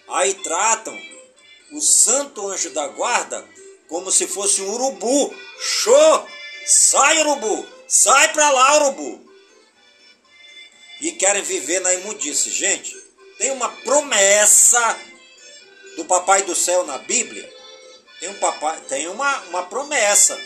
Aí 0.10 0.34
tratam 0.34 0.98
o 1.72 1.80
santo 1.80 2.50
anjo 2.50 2.72
da 2.72 2.88
guarda 2.88 3.46
como 3.88 4.12
se 4.12 4.28
fosse 4.28 4.62
um 4.62 4.74
urubu. 4.74 5.34
Show! 5.60 6.28
Sai, 6.66 7.20
urubu! 7.20 7.79
Sai 7.90 8.32
pra 8.34 8.52
lá, 8.52 8.76
urubu! 8.76 9.28
E 11.02 11.14
querem 11.14 11.42
viver 11.42 11.80
na 11.82 11.92
imundice. 11.96 12.52
Gente, 12.52 12.96
tem 13.40 13.50
uma 13.50 13.68
promessa 13.68 15.00
do 15.96 16.06
Papai 16.06 16.44
do 16.44 16.56
Céu 16.56 16.86
na 16.86 17.00
Bíblia. 17.00 17.52
Tem, 18.20 18.30
um 18.30 18.36
papai, 18.36 18.80
tem 18.82 19.08
uma, 19.08 19.40
uma 19.46 19.66
promessa. 19.66 20.40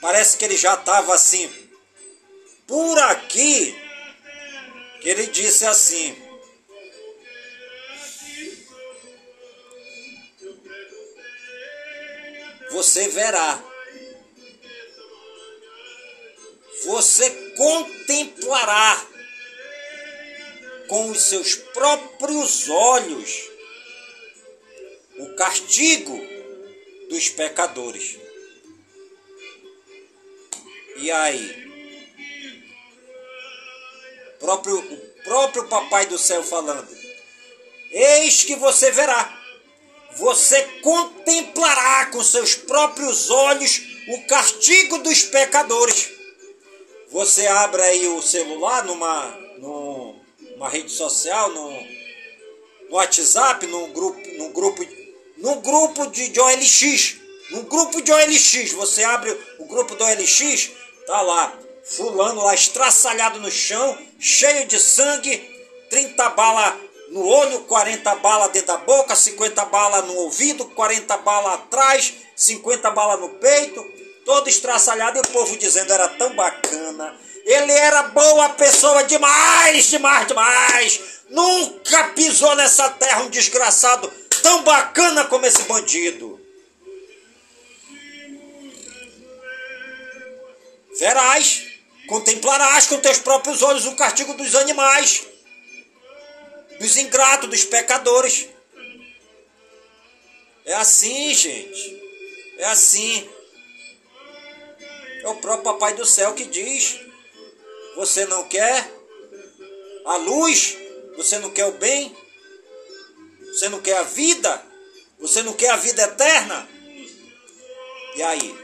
Parece 0.00 0.38
que 0.38 0.44
ele 0.44 0.56
já 0.56 0.74
estava 0.74 1.12
assim, 1.12 1.52
por 2.66 2.98
aqui, 3.00 3.76
que 5.00 5.08
ele 5.08 5.26
disse 5.26 5.66
assim: 5.66 6.16
Você 12.70 13.08
verá, 13.08 13.60
você 16.84 17.30
contemplará 17.56 19.06
com 20.88 21.10
os 21.10 21.20
seus 21.22 21.54
próprios 21.54 22.68
olhos 22.68 23.48
o 25.18 25.34
castigo 25.34 26.18
dos 27.08 27.28
pecadores. 27.28 28.18
E 30.96 31.10
aí? 31.10 31.70
Próprio, 34.38 34.78
o 34.78 35.22
próprio 35.22 35.68
Papai 35.68 36.06
do 36.06 36.18
Céu 36.18 36.42
falando: 36.42 36.88
Eis 37.90 38.42
que 38.44 38.56
você 38.56 38.90
verá, 38.90 39.38
você 40.16 40.62
contemplará 40.82 42.06
com 42.06 42.22
seus 42.22 42.54
próprios 42.54 43.30
olhos 43.30 43.80
o 44.08 44.26
castigo 44.26 44.98
dos 44.98 45.22
pecadores. 45.22 46.09
Você 47.10 47.46
abre 47.46 47.82
aí 47.82 48.08
o 48.08 48.22
celular 48.22 48.84
numa, 48.84 49.36
numa 49.58 50.68
rede 50.68 50.90
social, 50.90 51.50
no, 51.50 51.70
no 52.88 52.96
WhatsApp, 52.96 53.66
num 53.66 53.92
grupo, 53.92 54.20
num 54.38 54.52
grupo, 54.52 54.86
num 55.38 55.60
grupo 55.60 56.06
de, 56.06 56.28
de 56.28 56.40
OLX. 56.40 57.16
No 57.50 57.64
grupo 57.64 58.00
de 58.00 58.12
OLX, 58.12 58.72
você 58.72 59.02
abre 59.02 59.36
o 59.58 59.64
grupo 59.64 59.96
do 59.96 60.04
OLX, 60.04 60.70
Tá 61.10 61.22
lá, 61.22 61.52
fulano 61.82 62.44
lá 62.44 62.54
estraçalhado 62.54 63.40
no 63.40 63.50
chão, 63.50 63.98
cheio 64.20 64.64
de 64.68 64.78
sangue, 64.78 65.38
30 65.90 66.28
balas 66.30 66.74
no 67.08 67.26
olho, 67.26 67.62
40 67.62 68.14
balas 68.14 68.52
dentro 68.52 68.68
da 68.68 68.76
boca, 68.76 69.16
50 69.16 69.64
balas 69.64 70.06
no 70.06 70.14
ouvido, 70.18 70.64
40 70.66 71.16
balas 71.16 71.54
atrás, 71.54 72.14
50 72.36 72.90
balas 72.92 73.18
no 73.18 73.30
peito, 73.30 73.84
todo 74.24 74.48
estraçalhado 74.48 75.18
e 75.18 75.20
o 75.20 75.28
povo 75.28 75.56
dizendo 75.56 75.92
era 75.92 76.08
tão 76.08 76.34
bacana. 76.34 77.16
Ele 77.44 77.72
era 77.72 78.04
boa 78.04 78.50
pessoa 78.50 79.02
demais, 79.04 79.86
demais, 79.86 80.26
demais. 80.26 81.00
Nunca 81.28 82.04
pisou 82.10 82.54
nessa 82.56 82.90
terra 82.90 83.22
um 83.22 83.30
desgraçado 83.30 84.12
tão 84.42 84.62
bacana 84.62 85.24
como 85.24 85.46
esse 85.46 85.62
bandido. 85.62 86.40
Verás, 90.98 91.66
contemplarás 92.08 92.86
com 92.86 92.98
teus 92.98 93.18
próprios 93.18 93.62
olhos 93.62 93.86
o 93.86 93.96
castigo 93.96 94.34
dos 94.34 94.54
animais, 94.54 95.22
dos 96.78 96.96
ingratos, 96.96 97.48
dos 97.48 97.64
pecadores. 97.64 98.48
É 100.66 100.74
assim, 100.74 101.32
gente. 101.32 102.02
É 102.58 102.66
assim. 102.66 103.28
É 105.22 105.28
o 105.28 105.36
próprio 105.36 105.72
Papai 105.72 105.94
do 105.94 106.04
Céu 106.04 106.34
que 106.34 106.44
diz: 106.44 106.98
Você 107.96 108.24
não 108.26 108.48
quer 108.48 108.90
a 110.04 110.16
luz? 110.16 110.76
Você 111.16 111.38
não 111.38 111.50
quer 111.50 111.66
o 111.66 111.72
bem? 111.72 112.16
Você 113.48 113.68
não 113.68 113.80
quer 113.80 113.96
a 113.98 114.02
vida? 114.02 114.62
Você 115.18 115.42
não 115.42 115.52
quer 115.52 115.70
a 115.70 115.76
vida 115.76 116.02
eterna? 116.02 116.68
E 118.16 118.22
aí? 118.22 118.54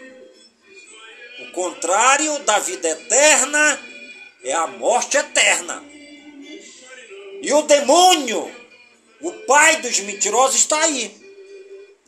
O 1.40 1.52
contrário 1.52 2.38
da 2.40 2.58
vida 2.58 2.88
eterna 2.88 3.80
é 4.42 4.52
a 4.52 4.66
morte 4.66 5.16
eterna. 5.16 5.84
E 7.42 7.52
o 7.52 7.62
demônio, 7.62 8.50
o 9.20 9.32
pai 9.44 9.76
dos 9.76 10.00
mentirosos, 10.00 10.60
está 10.60 10.80
aí. 10.80 11.14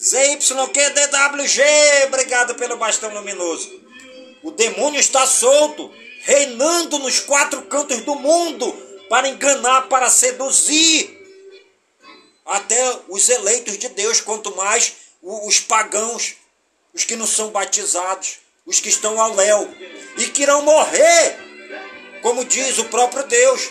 ZYQDWG, 0.01 1.61
obrigado 2.07 2.55
pelo 2.55 2.77
bastão 2.77 3.13
luminoso. 3.13 3.88
O 4.43 4.51
demônio 4.51 5.01
está 5.01 5.27
solto, 5.27 5.93
reinando 6.23 6.99
nos 6.99 7.21
quatro 7.21 7.63
cantos 7.63 8.03
do 8.03 8.15
mundo 8.15 8.73
para 9.09 9.29
enganar, 9.29 9.89
para 9.89 10.11
seduzir 10.11 11.17
até 12.45 13.01
os 13.09 13.29
eleitos 13.29 13.79
de 13.79 13.89
Deus, 13.91 14.21
quanto 14.21 14.55
mais 14.57 14.95
os 15.23 15.61
pagãos, 15.61 16.37
os 16.95 17.05
que 17.05 17.17
não 17.17 17.27
são 17.27 17.51
batizados 17.51 18.39
os 18.69 18.81
que 18.81 18.91
estão 18.91 19.19
ao 19.19 19.35
léu, 19.35 19.75
e 20.19 20.27
que 20.27 20.43
irão 20.43 20.61
morrer, 20.61 21.39
como 22.21 22.45
diz 22.45 22.77
o 22.79 22.85
próprio 22.85 23.25
Deus. 23.25 23.71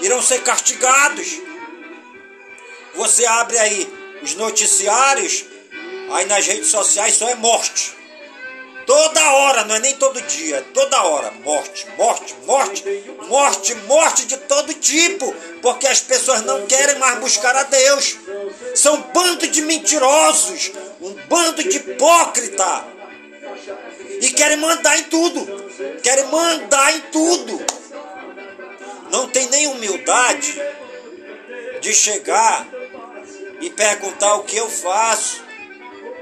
Irão 0.00 0.22
ser 0.22 0.42
castigados. 0.42 1.28
Você 2.94 3.26
abre 3.26 3.58
aí 3.58 3.92
os 4.22 4.34
noticiários, 4.34 5.44
aí 6.12 6.24
nas 6.24 6.46
redes 6.46 6.68
sociais 6.68 7.14
só 7.14 7.28
é 7.28 7.34
morte. 7.34 7.94
Toda 8.86 9.32
hora, 9.32 9.64
não 9.64 9.76
é 9.76 9.80
nem 9.80 9.94
todo 9.96 10.20
dia, 10.22 10.62
toda 10.74 11.02
hora. 11.04 11.30
Morte, 11.42 11.86
morte, 11.96 12.34
morte, 12.44 12.84
morte, 13.28 13.74
morte 13.86 14.26
de 14.26 14.36
todo 14.36 14.74
tipo. 14.74 15.32
Porque 15.62 15.86
as 15.86 16.00
pessoas 16.00 16.42
não 16.42 16.66
querem 16.66 16.98
mais 16.98 17.18
buscar 17.18 17.56
a 17.56 17.62
Deus. 17.62 18.16
São 18.74 18.94
um 18.96 19.00
bando 19.12 19.46
de 19.46 19.62
mentirosos, 19.62 20.72
um 21.00 21.14
bando 21.28 21.62
de 21.62 21.76
hipócrita. 21.78 22.84
E 24.20 24.30
querem 24.30 24.58
mandar 24.58 24.98
em 24.98 25.04
tudo. 25.04 25.46
Querem 26.02 26.24
mandar 26.26 26.94
em 26.94 27.00
tudo. 27.12 27.64
Não 29.10 29.28
tem 29.28 29.48
nem 29.48 29.66
humildade 29.68 30.60
de 31.80 31.94
chegar 31.94 32.66
e 33.60 33.70
perguntar 33.70 34.34
o 34.34 34.44
que 34.44 34.56
eu 34.56 34.68
faço 34.68 35.42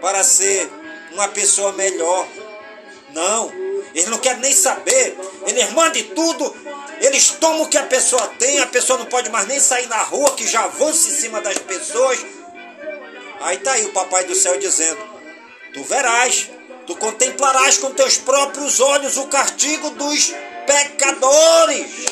para 0.00 0.22
ser 0.22 0.68
uma 1.12 1.28
pessoa 1.28 1.72
melhor. 1.72 2.26
Não, 3.12 3.52
eles 3.94 4.08
não 4.08 4.18
querem 4.18 4.40
nem 4.40 4.52
saber. 4.52 5.16
Eles 5.46 5.70
mandam 5.72 6.02
tudo. 6.14 6.54
Eles 7.00 7.30
tomam 7.30 7.62
o 7.62 7.68
que 7.68 7.78
a 7.78 7.84
pessoa 7.84 8.26
tem. 8.38 8.60
A 8.60 8.66
pessoa 8.66 8.98
não 8.98 9.06
pode 9.06 9.30
mais 9.30 9.46
nem 9.46 9.60
sair 9.60 9.86
na 9.86 10.02
rua, 10.02 10.34
que 10.34 10.46
já 10.46 10.64
avança 10.64 11.08
em 11.08 11.12
cima 11.12 11.40
das 11.40 11.58
pessoas. 11.58 12.24
Aí 13.40 13.58
tá 13.58 13.72
aí 13.72 13.84
o 13.84 13.92
Papai 13.92 14.24
do 14.24 14.34
Céu 14.34 14.58
dizendo: 14.58 14.98
Tu 15.74 15.82
verás, 15.84 16.48
tu 16.86 16.96
contemplarás 16.96 17.78
com 17.78 17.90
teus 17.90 18.16
próprios 18.16 18.80
olhos 18.80 19.16
o 19.16 19.26
castigo 19.26 19.90
dos 19.90 20.32
pecadores. 20.66 22.06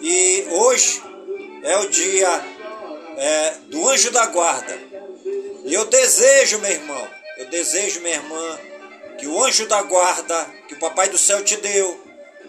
E 0.00 0.46
hoje 0.50 1.02
é 1.62 1.78
o 1.78 1.88
dia 1.88 2.44
é, 3.16 3.54
do 3.66 3.88
anjo 3.88 4.10
da 4.10 4.26
guarda. 4.26 4.78
E 5.64 5.72
eu 5.72 5.84
desejo, 5.86 6.58
meu 6.58 6.70
irmão, 6.70 7.08
eu 7.36 7.46
desejo, 7.46 8.00
minha 8.00 8.14
irmã, 8.14 8.58
que 9.18 9.26
o 9.26 9.42
anjo 9.44 9.66
da 9.66 9.82
guarda 9.82 10.46
que 10.68 10.74
o 10.74 10.78
Papai 10.78 11.08
do 11.08 11.18
Céu 11.18 11.42
te 11.44 11.56
deu 11.56 12.00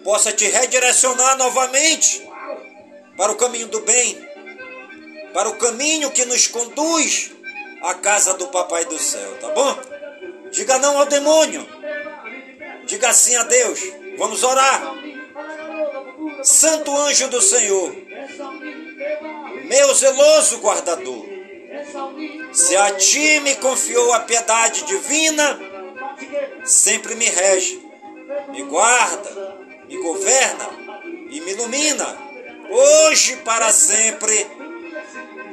possa 0.03 0.31
te 0.31 0.45
redirecionar 0.45 1.37
novamente 1.37 2.27
para 3.17 3.31
o 3.31 3.35
caminho 3.35 3.67
do 3.67 3.81
bem, 3.81 4.29
para 5.33 5.49
o 5.49 5.57
caminho 5.57 6.11
que 6.11 6.25
nos 6.25 6.47
conduz 6.47 7.31
à 7.81 7.95
casa 7.95 8.33
do 8.35 8.47
Papai 8.47 8.85
do 8.85 8.99
Céu, 8.99 9.37
tá 9.39 9.49
bom? 9.49 9.79
Diga 10.51 10.77
não 10.77 10.99
ao 10.99 11.05
demônio, 11.05 11.67
diga 12.85 13.13
sim 13.13 13.35
a 13.35 13.43
Deus. 13.43 13.79
Vamos 14.17 14.43
orar. 14.43 14.95
Santo 16.43 16.95
anjo 16.95 17.27
do 17.27 17.41
Senhor, 17.41 17.95
meu 19.65 19.93
zeloso 19.95 20.59
guardador, 20.59 21.34
se 22.51 22.75
a 22.75 22.91
ti 22.91 23.39
me 23.41 23.55
confiou 23.55 24.13
a 24.13 24.21
piedade 24.21 24.83
divina, 24.85 25.59
sempre 26.63 27.15
me 27.15 27.25
rege, 27.25 27.81
me 28.49 28.63
guarda, 28.63 29.57
me 29.87 29.97
governa 29.97 30.69
e 31.29 31.41
me 31.41 31.51
ilumina, 31.51 32.17
hoje 32.69 33.37
para 33.37 33.71
sempre. 33.71 34.47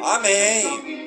Amém. 0.00 1.02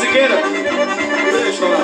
Siqueira. 0.00 0.36
Deixa 1.32 1.64
lá. 1.66 1.78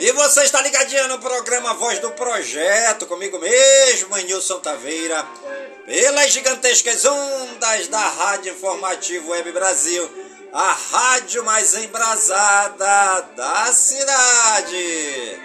E 0.00 0.12
você 0.12 0.42
está 0.42 0.60
ligadinho 0.62 1.08
no 1.08 1.18
programa 1.18 1.74
Voz 1.74 1.98
do 2.00 2.10
Projeto, 2.10 3.06
comigo 3.06 3.38
mesmo, 3.38 4.16
Nilson 4.16 4.58
Taveira, 4.58 5.24
pelas 5.86 6.32
gigantescas 6.32 7.04
ondas 7.04 7.88
da 7.88 8.00
Rádio 8.00 8.52
Informativo 8.52 9.30
Web 9.30 9.52
Brasil, 9.52 10.10
a 10.52 10.72
rádio 10.72 11.42
mais 11.44 11.74
embrasada 11.74 13.22
da 13.34 13.72
cidade. 13.72 15.38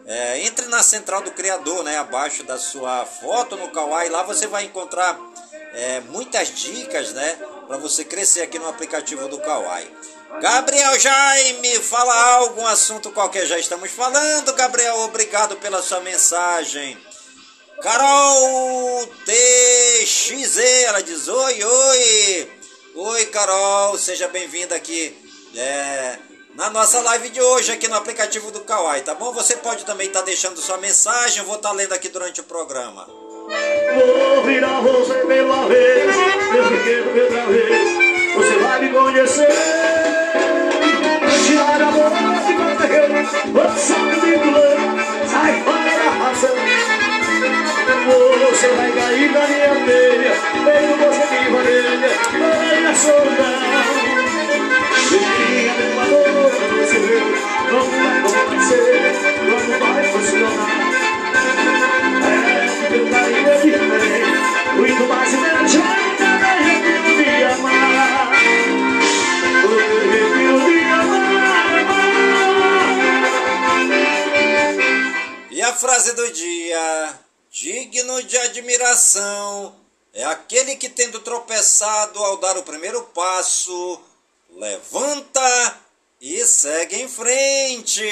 É, 0.08 0.42
entre 0.42 0.66
na 0.66 0.82
central 0.82 1.22
do 1.22 1.30
criador, 1.32 1.84
né? 1.84 2.00
Abaixo 2.00 2.42
da 2.44 2.58
sua 2.58 3.06
foto 3.06 3.56
no 3.56 3.70
Kawai, 3.70 4.10
lá 4.10 4.24
você 4.24 4.48
vai 4.48 4.64
encontrar 4.64 5.16
é, 5.74 6.00
muitas 6.00 6.48
dicas, 6.50 7.14
né? 7.14 7.38
Para 7.68 7.78
você 7.78 8.04
crescer 8.04 8.42
aqui 8.42 8.58
no 8.58 8.68
aplicativo 8.68 9.28
do 9.28 9.40
Kawai. 9.40 9.88
Gabriel 10.40 11.00
Jaime, 11.00 11.80
fala 11.80 12.36
algum 12.36 12.66
assunto 12.66 13.12
qualquer. 13.12 13.46
Já 13.46 13.60
estamos 13.60 13.92
falando, 13.92 14.54
Gabriel. 14.54 15.00
Obrigado 15.02 15.58
pela 15.58 15.82
sua 15.82 16.00
mensagem. 16.00 16.98
Carol 17.82 19.08
TXZ, 19.26 20.58
ela 20.86 21.02
diz: 21.02 21.28
Oi, 21.28 21.64
oi. 21.64 22.52
Oi, 22.94 23.26
Carol, 23.28 23.98
seja 23.98 24.28
bem-vinda 24.28 24.76
aqui 24.76 25.18
é, 25.56 26.18
na 26.56 26.70
nossa 26.70 27.02
live 27.02 27.30
de 27.30 27.42
hoje 27.42 27.72
aqui 27.72 27.88
no 27.88 27.96
aplicativo 27.96 28.52
do 28.52 28.60
Kawai, 28.62 29.02
tá 29.02 29.16
bom? 29.16 29.32
Você 29.34 29.56
pode 29.58 29.86
também 29.86 30.08
estar 30.08 30.22
deixando 30.22 30.60
sua 30.60 30.78
mensagem, 30.78 31.40
eu 31.40 31.46
vou 31.46 31.56
estar 31.56 31.72
lendo 31.72 31.94
aqui 31.94 32.10
durante 32.10 32.42
o 32.42 32.44
programa. 32.44 33.08
Vou 33.08 34.44
virar 34.44 34.82
você 34.82 35.26
pela 35.26 35.68
vez, 35.68 36.16
meu 36.52 36.68
pequeno 36.68 37.24
outra 37.24 37.46
vez. 37.46 38.36
Você 38.36 38.60
vai 38.60 38.82
me 38.82 38.90
conhecer. 38.90 40.21
Tirar 41.52 41.82
a 41.82 41.92
boca 41.92 42.16
de 42.48 42.54
correr, 42.56 43.12
você 43.52 43.94
me 44.00 44.36
engula, 44.36 44.72
sai 45.28 45.54
fora 45.66 45.92
da 46.00 46.10
razão. 46.24 46.56
Você 48.50 48.68
vai 48.70 48.90
cair 48.94 49.30
na 49.34 49.44
minha 49.48 49.74
teia, 49.86 50.32
feito 50.32 50.94
você 50.98 51.26
me 51.36 51.48
vareia, 51.52 51.94
na 52.40 52.52
minha 52.80 52.94
solidão. 52.96 53.60
De 55.10 55.18
uma 55.92 56.06
noite 56.06 56.64
você 56.80 57.00
como 57.70 57.92
vai 57.92 58.16
acontecer, 58.20 59.12
como 59.50 59.72
vai 59.94 60.04
funcionar. 60.06 60.70
É, 62.24 62.96
meu 62.96 63.04
carinho 63.12 63.50
é 63.50 63.56
diferente, 63.58 64.48
muito 64.78 65.04
mais 65.10 65.34
inteligente, 65.34 65.51
frase 75.82 76.14
do 76.14 76.32
dia, 76.32 77.20
digno 77.50 78.22
de 78.22 78.38
admiração, 78.38 79.76
é 80.14 80.24
aquele 80.26 80.76
que 80.76 80.88
tendo 80.88 81.20
tropeçado 81.22 82.20
ao 82.20 82.38
dar 82.38 82.56
o 82.56 82.62
primeiro 82.62 83.02
passo, 83.16 84.00
levanta 84.52 85.80
e 86.22 86.46
segue 86.46 87.02
em 87.02 87.08
frente. 87.08 88.04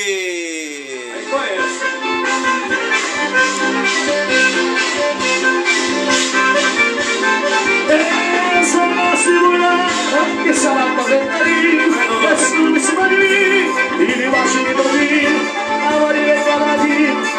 De 13.99 14.05
mim 14.05 14.13
e 14.13 14.63
de 14.65 14.73
domínio, 14.73 15.59
a 15.81 16.15
e 16.15 16.43
tá 16.43 16.59
na 16.59 16.75
rede, 16.75 17.31
tá 17.31 17.33
na 17.33 17.38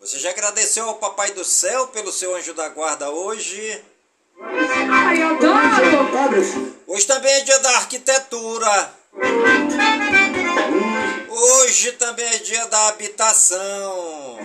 Você 0.00 0.18
já 0.20 0.30
agradeceu 0.30 0.88
ao 0.88 0.94
Papai 0.94 1.32
do 1.32 1.44
Céu 1.44 1.88
pelo 1.88 2.12
seu 2.12 2.34
anjo 2.36 2.54
da 2.54 2.68
guarda 2.68 3.10
hoje? 3.10 3.82
Ai, 4.40 5.22
adoro! 5.22 6.76
Hoje 6.86 7.06
também 7.06 7.32
é 7.32 7.40
dia 7.40 7.58
da 7.58 7.70
arquitetura. 7.76 8.92
Hoje 11.28 11.92
também 11.92 12.26
é 12.26 12.38
dia 12.38 12.66
da 12.66 12.88
habitação. 12.88 14.38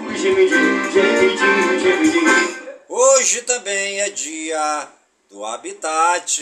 Hoje 2.89 3.41
também 3.43 4.01
é 4.01 4.09
dia 4.09 4.87
do 5.29 5.45
habitat. 5.45 6.41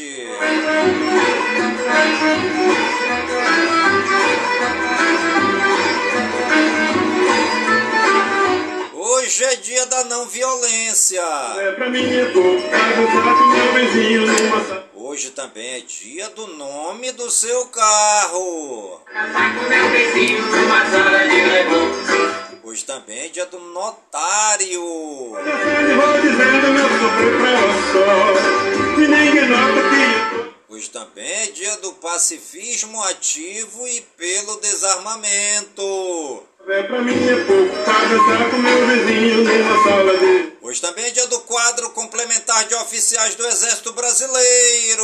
Hoje 9.14 9.44
é 9.44 9.56
dia 9.58 9.86
da 9.88 10.06
não 10.06 10.26
violência. 10.26 11.20
É 11.58 11.72
é. 11.72 12.32
Hoje 14.96 15.32
também 15.32 15.68
é 15.68 15.80
dia 15.82 16.30
do 16.30 16.48
nome 16.48 17.12
do 17.12 17.30
seu 17.30 17.66
carro. 17.66 19.02
Hoje 22.64 22.86
também 22.86 23.26
é 23.26 23.28
dia 23.28 23.46
do 23.48 23.60
notário. 23.60 24.82
Tô 27.92 28.24
Hoje 30.70 30.90
também 30.90 31.30
é 31.30 31.48
dia 31.48 31.76
do 31.78 31.92
pacifismo 31.96 33.04
ativo 33.04 33.86
e 33.90 34.00
pelo 34.18 34.56
desarmamento. 34.62 36.31
É 36.74 36.84
pra 36.84 37.02
mim 37.02 37.12
é 37.12 37.36
pouco, 37.44 37.84
pra 37.84 38.00
dançar 38.06 38.50
com 38.50 38.56
meu 38.56 38.88
vizinho 38.88 39.44
numa 39.44 39.84
sala 39.84 40.18
de. 40.18 40.54
Hoje 40.62 40.80
também 40.80 41.04
é 41.04 41.10
dia 41.10 41.28
do 41.28 41.42
quadro 41.42 41.90
complementar 41.90 42.64
de 42.64 42.76
oficiais 42.76 43.36
do 43.36 43.46
Exército 43.46 43.92
Brasileiro. 43.92 45.04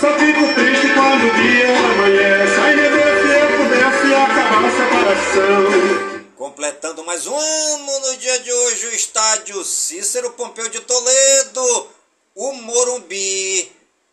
Só 0.00 0.18
fico 0.18 0.54
triste 0.54 0.94
quando 0.94 1.26
o 1.26 1.42
dia 1.42 1.78
amanhece. 1.78 2.58
Ai 2.58 2.74
meu 2.74 2.90
Deus, 2.90 3.20
se 3.20 3.28
eu 3.36 3.48
pudesse 3.58 4.14
acabar 4.14 4.64
a 4.64 4.70
separação. 4.70 6.30
Completando 6.36 7.04
mais 7.04 7.26
um 7.26 7.36
ano 7.36 8.00
no 8.06 8.16
dia 8.16 8.38
de 8.38 8.50
hoje, 8.50 8.86
o 8.86 8.94
estádio 8.94 9.62
Cícero 9.62 10.30
Pompeu 10.30 10.70
de 10.70 10.80
Toledo, 10.80 11.86
o 12.34 12.52
Morumbi, 12.54 13.70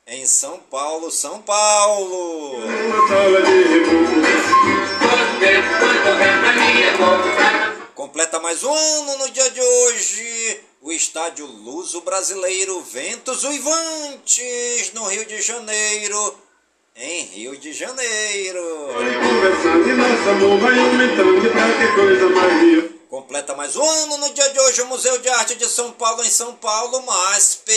em 0.08 0.26
São 0.26 0.58
Paulo, 0.72 1.12
São 1.12 1.42
Paulo. 1.42 2.56
Completa 7.94 8.40
mais 8.40 8.64
um 8.64 8.74
ano 8.74 9.18
no 9.18 9.30
dia 9.32 9.50
de 9.50 9.60
hoje, 9.60 10.62
o 10.82 10.92
estádio 10.94 11.46
Luso 11.46 12.00
Brasileiro 12.02 12.80
Ventos 12.82 13.44
Uivantes, 13.44 14.94
no 14.94 15.04
Rio 15.08 15.26
de 15.26 15.42
Janeiro, 15.42 16.36
em 16.96 17.26
Rio 17.26 17.58
de 17.58 17.74
Janeiro. 17.74 18.62
Completa 23.10 23.56
mais 23.56 23.74
um 23.78 23.90
ano 23.90 24.18
no 24.18 24.34
dia 24.34 24.50
de 24.50 24.60
hoje, 24.60 24.82
o 24.82 24.88
Museu 24.88 25.18
de 25.20 25.30
Arte 25.30 25.56
de 25.56 25.66
São 25.66 25.94
Paulo, 25.94 26.22
em 26.26 26.30
São 26.30 26.54
Paulo, 26.56 27.06
MASP. 27.06 27.72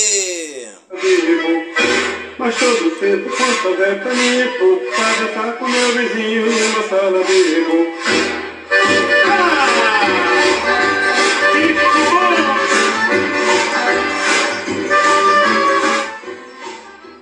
Mas 2.36 2.58
todo 2.58 2.90
tempo 2.98 3.30
quanto 3.36 3.76
dançar 3.76 5.56
com 5.56 5.68
meu 5.68 5.92
vizinho 5.92 6.46
numa 6.46 6.88
sala 6.88 7.20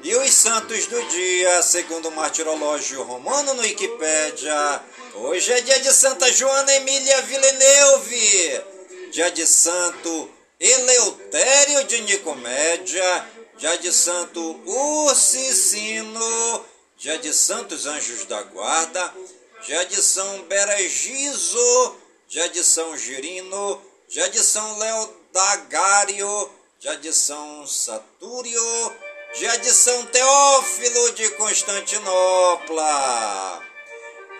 E 0.02 0.16
os 0.16 0.32
santos 0.32 0.86
do 0.86 1.02
dia, 1.08 1.60
segundo 1.60 2.08
o 2.08 2.12
martirológio 2.12 3.02
romano 3.02 3.52
no 3.52 3.60
Wikipédia, 3.60 4.80
hoje 5.22 5.52
é 5.52 5.60
dia 5.60 5.78
de 5.80 5.92
Santa 5.92 6.32
Joana 6.32 6.72
Emília 6.74 7.22
Villeneuve, 7.22 8.62
dia 9.10 9.30
de 9.30 9.46
Santo 9.46 10.30
Eleutério 10.60 11.84
de 11.84 12.00
Nicomédia, 12.02 13.26
dia 13.56 13.76
de 13.78 13.92
Santo 13.92 14.60
Ursicino, 14.64 16.64
dia 16.96 17.18
de 17.18 17.32
Santos 17.32 17.86
Anjos 17.86 18.26
da 18.26 18.42
Guarda, 18.42 19.12
dia 19.66 19.84
de 19.86 20.00
São 20.02 20.42
Beregiso, 20.42 21.96
dia 22.28 22.48
de 22.48 22.62
São 22.62 22.96
Girino, 22.96 23.82
dia 24.08 24.28
de 24.28 24.38
São 24.38 24.78
Leodagário, 24.78 26.50
dia 26.78 26.96
de 26.96 27.12
São 27.12 27.66
Satúrio, 27.66 28.92
dia 29.36 29.56
de 29.58 29.72
São 29.72 30.06
Teófilo 30.06 31.10
de 31.12 31.28
Constantinopla. 31.30 33.67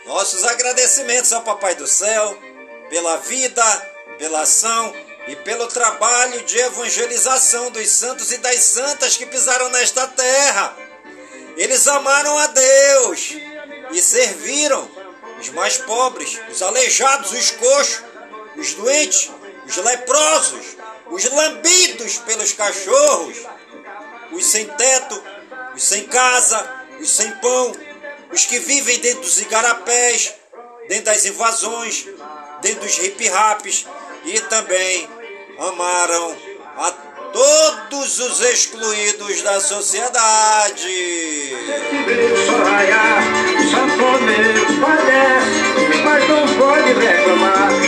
Nossos 0.06 0.44
agradecimentos 0.44 1.32
ao 1.32 1.42
Papai 1.42 1.74
do 1.74 1.87
Céu 1.87 2.38
pela 2.88 3.16
vida, 3.18 3.64
pela 4.18 4.40
ação 4.40 4.94
e 5.26 5.37
pelo 5.37 5.66
trabalho 5.66 6.42
de 6.44 6.58
evangelização 6.58 7.70
dos 7.70 7.88
santos 7.90 8.32
e 8.32 8.38
das 8.38 8.61
santas 8.61 9.16
que 9.16 9.26
pisaram 9.26 9.68
nesta 9.68 10.06
terra. 10.08 10.76
Eles 11.56 11.87
amaram 11.87 12.38
a 12.38 12.46
Deus 12.46 13.34
e 13.90 14.00
serviram 14.00 14.88
os 15.38 15.50
mais 15.50 15.76
pobres, 15.78 16.40
os 16.50 16.62
aleijados, 16.62 17.32
os 17.32 17.50
coxos, 17.52 18.02
os 18.56 18.74
doentes, 18.74 19.30
os 19.66 19.76
leprosos, 19.76 20.76
os 21.11 21.24
lambidos 21.24 22.18
pelos 22.18 22.52
cachorros, 22.52 23.37
os 24.32 24.46
sem 24.46 24.66
teto, 24.66 25.22
os 25.74 25.82
sem 25.82 26.06
casa, 26.06 26.87
os 27.00 27.11
sem 27.11 27.30
pão, 27.32 27.72
os 28.32 28.44
que 28.44 28.58
vivem 28.58 28.98
dentro 28.98 29.22
dos 29.22 29.40
igarapés, 29.40 30.34
dentro 30.88 31.06
das 31.06 31.24
invasões, 31.24 32.06
dentro 32.60 32.80
dos 32.80 32.98
hip-raps 32.98 33.86
e 34.24 34.40
também 34.42 35.08
amaram 35.58 36.36
a 36.76 36.90
todos 37.32 38.18
os 38.20 38.40
excluídos 38.40 39.42
da 39.42 39.60
sociedade. 39.60 40.86
Mas 46.04 46.28
não 46.28 46.46
pode 46.56 46.92
reclamar 46.92 47.88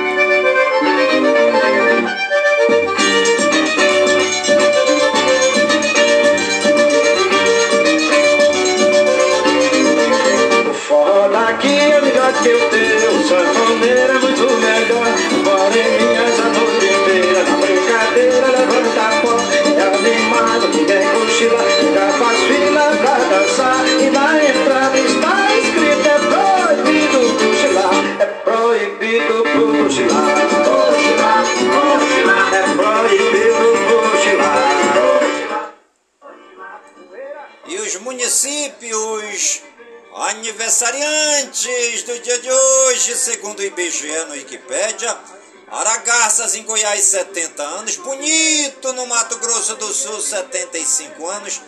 Aniversariantes 40.51 42.03
do 42.03 42.19
dia 42.19 42.37
de 42.39 42.51
hoje, 42.51 43.15
segundo 43.15 43.59
o 43.59 43.63
IBGE 43.63 44.25
no 44.27 44.33
Wikipédia, 44.33 45.17
Aragarças 45.69 46.55
em 46.55 46.63
Goiás, 46.63 47.05
70 47.05 47.63
anos, 47.63 47.95
Bonito 47.95 48.91
no 48.91 49.05
Mato 49.05 49.37
Grosso 49.37 49.77
do 49.77 49.93
Sul, 49.93 50.19
75 50.19 51.25
anos, 51.25 51.61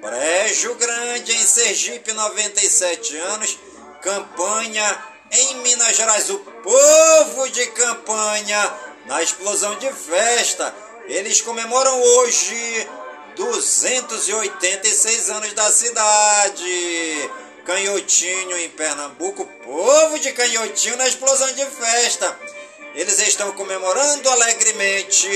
Brejo 0.00 0.74
Grande 0.76 1.32
em 1.32 1.44
Sergipe, 1.44 2.14
97 2.14 3.14
anos, 3.18 3.58
Campanha 4.00 5.04
em 5.30 5.56
Minas 5.56 5.94
Gerais, 5.94 6.30
o 6.30 6.38
povo 6.38 7.46
de 7.50 7.66
Campanha 7.66 8.74
na 9.04 9.22
explosão 9.22 9.74
de 9.78 9.92
festa. 9.92 10.74
Eles 11.04 11.42
comemoram 11.42 12.02
hoje 12.02 12.88
286 13.36 15.28
anos 15.28 15.52
da 15.52 15.70
cidade. 15.70 17.30
Canhotinho 17.70 18.58
em 18.58 18.68
Pernambuco, 18.70 19.46
povo 19.64 20.18
de 20.18 20.32
Canhotinho 20.32 20.96
na 20.96 21.06
explosão 21.06 21.52
de 21.52 21.64
festa. 21.66 22.36
Eles 22.96 23.20
estão 23.20 23.52
comemorando 23.52 24.28
alegremente 24.28 25.28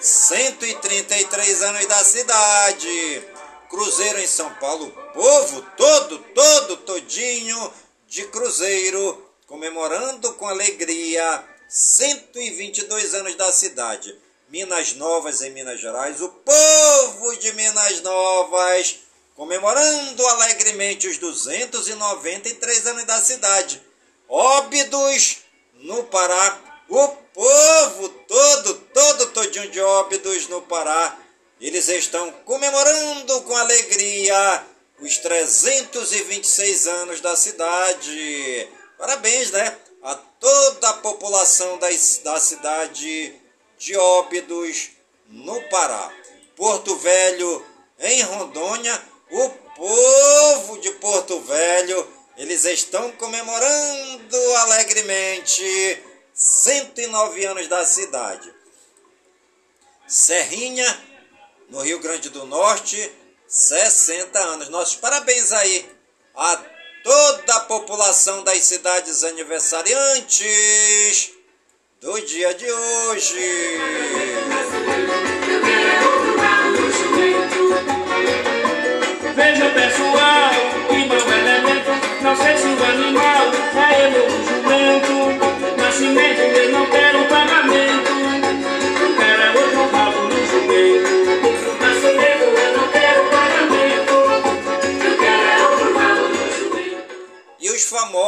133 0.00 1.62
anos 1.64 1.84
da 1.84 2.02
cidade. 2.02 3.22
Cruzeiro 3.68 4.18
em 4.20 4.26
São 4.26 4.50
Paulo, 4.54 4.90
povo 5.12 5.60
todo, 5.76 6.18
todo, 6.34 6.76
todinho 6.78 7.72
de 8.08 8.24
Cruzeiro, 8.28 9.22
comemorando 9.46 10.32
com 10.32 10.48
alegria 10.48 11.44
122 11.68 13.12
anos 13.12 13.34
da 13.34 13.52
cidade. 13.52 14.18
Minas 14.48 14.94
Novas 14.94 15.42
em 15.42 15.50
Minas 15.50 15.78
Gerais, 15.78 16.22
o 16.22 16.28
povo 16.30 17.36
de 17.36 17.52
Minas 17.52 18.00
Novas 18.00 19.09
comemorando 19.40 20.26
alegremente 20.26 21.08
os 21.08 21.16
293 21.16 22.86
anos 22.88 23.04
da 23.04 23.18
cidade. 23.22 23.82
Óbidos 24.28 25.38
no 25.76 26.04
Pará, 26.04 26.82
o 26.90 27.08
povo 27.08 28.08
todo, 28.28 28.74
todo 28.92 29.32
todinho 29.32 29.70
de 29.70 29.80
Óbidos 29.80 30.46
no 30.48 30.60
Pará, 30.60 31.16
eles 31.58 31.88
estão 31.88 32.30
comemorando 32.44 33.40
com 33.44 33.56
alegria 33.56 34.62
os 34.98 35.16
326 35.16 36.86
anos 36.86 37.22
da 37.22 37.34
cidade. 37.34 38.68
Parabéns, 38.98 39.50
né? 39.52 39.74
A 40.02 40.16
toda 40.16 40.90
a 40.90 40.94
população 40.98 41.78
da, 41.78 41.88
da 42.24 42.38
cidade 42.38 43.34
de 43.78 43.96
Óbidos, 43.96 44.90
no 45.28 45.58
Pará. 45.70 46.12
Porto 46.54 46.94
Velho, 46.96 47.64
em 48.00 48.20
Rondônia, 48.20 49.09
o 49.30 49.48
povo 49.48 50.80
de 50.80 50.90
Porto 50.92 51.40
Velho, 51.40 52.06
eles 52.36 52.64
estão 52.64 53.12
comemorando 53.12 54.56
alegremente 54.56 56.02
109 56.34 57.44
anos 57.44 57.68
da 57.68 57.84
cidade. 57.84 58.52
Serrinha, 60.06 61.04
no 61.68 61.82
Rio 61.82 62.00
Grande 62.00 62.30
do 62.30 62.44
Norte, 62.46 63.12
60 63.46 64.38
anos. 64.38 64.68
Nossos 64.68 64.96
parabéns 64.96 65.52
aí 65.52 65.88
a 66.34 66.64
toda 67.02 67.54
a 67.54 67.60
população 67.60 68.42
das 68.42 68.64
cidades 68.64 69.24
aniversariantes 69.24 71.32
do 72.00 72.20
dia 72.22 72.54
de 72.54 72.70
hoje. 72.70 73.40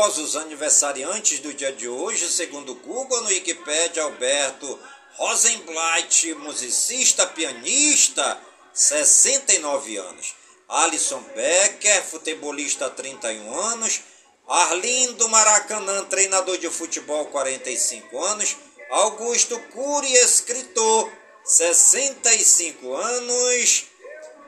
Famosos 0.02 0.34
aniversariantes 0.34 1.38
do 1.38 1.54
dia 1.54 1.70
de 1.70 1.88
hoje, 1.88 2.28
segundo 2.28 2.72
o 2.72 2.74
Google 2.74 3.20
no 3.20 3.28
Wikipedia, 3.28 4.02
Alberto 4.02 4.76
Rosenblatt, 5.16 6.34
musicista, 6.34 7.24
pianista, 7.28 8.40
69 8.74 9.96
anos. 9.98 10.34
Alisson 10.68 11.22
Becker, 11.36 12.02
futebolista, 12.02 12.90
31 12.90 13.60
anos. 13.60 14.00
Arlindo 14.48 15.28
Maracanã, 15.28 16.02
treinador 16.06 16.58
de 16.58 16.68
futebol, 16.68 17.26
45 17.26 18.24
anos. 18.24 18.56
Augusto 18.90 19.56
Cury, 19.72 20.12
escritor, 20.14 21.12
65 21.44 22.92
anos. 22.96 23.84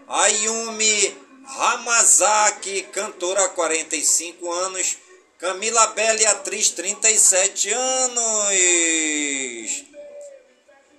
Ayumi 0.09 1.17
Hamazaki, 1.47 2.83
cantora, 2.91 3.51
45 3.51 4.53
anos. 4.53 5.04
Camila 5.45 5.89
Belli, 5.89 6.25
atriz, 6.25 6.71
37 6.71 7.71
anos. 7.71 8.25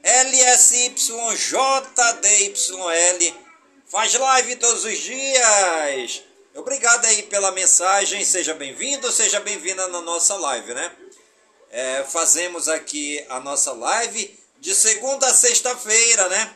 LSYJDYL 0.04 1.34
faz 3.88 4.14
live 4.14 4.56
todos 4.58 4.86
os 4.86 5.00
dias. 5.00 6.22
Obrigado 6.54 7.06
aí 7.06 7.24
pela 7.24 7.52
mensagem. 7.54 8.24
Seja 8.24 8.54
bem-vindo, 8.54 9.12
seja 9.12 9.40
bem-vinda 9.40 9.88
na 9.88 10.02
nossa 10.02 10.36
live, 10.36 10.76
né? 10.76 10.96
É, 11.72 12.04
fazemos 12.04 12.70
aqui 12.70 13.26
a 13.30 13.40
nossa 13.40 13.72
live 13.74 14.40
de 14.60 14.76
segunda 14.76 15.26
a 15.26 15.34
sexta-feira, 15.34 16.30
né? 16.30 16.54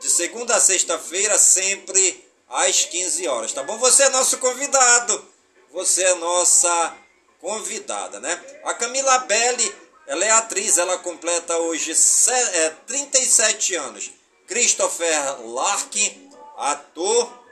De 0.00 0.08
segunda 0.08 0.54
a 0.54 0.60
sexta-feira, 0.60 1.36
sempre 1.36 2.24
às 2.48 2.84
15 2.84 3.26
horas, 3.26 3.52
tá 3.52 3.64
bom? 3.64 3.76
Você 3.78 4.04
é 4.04 4.08
nosso 4.10 4.38
convidado. 4.38 5.31
Você 5.72 6.02
é 6.02 6.14
nossa 6.16 6.96
convidada, 7.40 8.20
né? 8.20 8.60
A 8.62 8.74
Camila 8.74 9.18
Belli, 9.20 9.74
ela 10.06 10.22
é 10.22 10.30
atriz, 10.30 10.76
ela 10.76 10.98
completa 10.98 11.56
hoje 11.56 11.92
é, 11.92 12.70
37 12.86 13.74
anos. 13.76 14.10
Christopher 14.46 15.40
Larkin, 15.46 16.30
ator, 16.58 17.42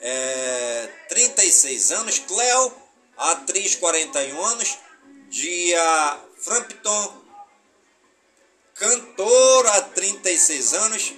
é, 0.00 0.88
36 1.10 1.92
anos. 1.92 2.18
Cleo, 2.20 2.72
atriz, 3.18 3.74
41 3.74 4.42
anos. 4.46 4.78
Dia 5.28 6.20
Frampton, 6.38 7.22
cantora, 8.74 9.82
36 9.82 10.72
anos. 10.72 11.12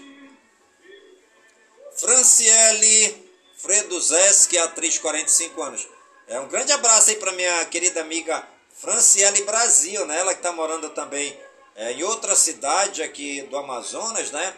Franciele 1.94 3.29
Freduzeski, 3.62 4.58
atriz, 4.58 4.98
45 4.98 5.62
anos. 5.62 5.88
É 6.26 6.38
um 6.40 6.48
grande 6.48 6.72
abraço 6.72 7.10
aí 7.10 7.16
para 7.16 7.32
minha 7.32 7.64
querida 7.66 8.00
amiga 8.00 8.46
Franciele 8.72 9.42
Brasil, 9.42 10.06
né? 10.06 10.18
Ela 10.18 10.32
que 10.32 10.40
está 10.40 10.52
morando 10.52 10.88
também 10.90 11.38
é, 11.74 11.92
em 11.92 12.02
outra 12.02 12.34
cidade 12.34 13.02
aqui 13.02 13.42
do 13.42 13.56
Amazonas, 13.56 14.30
né? 14.30 14.54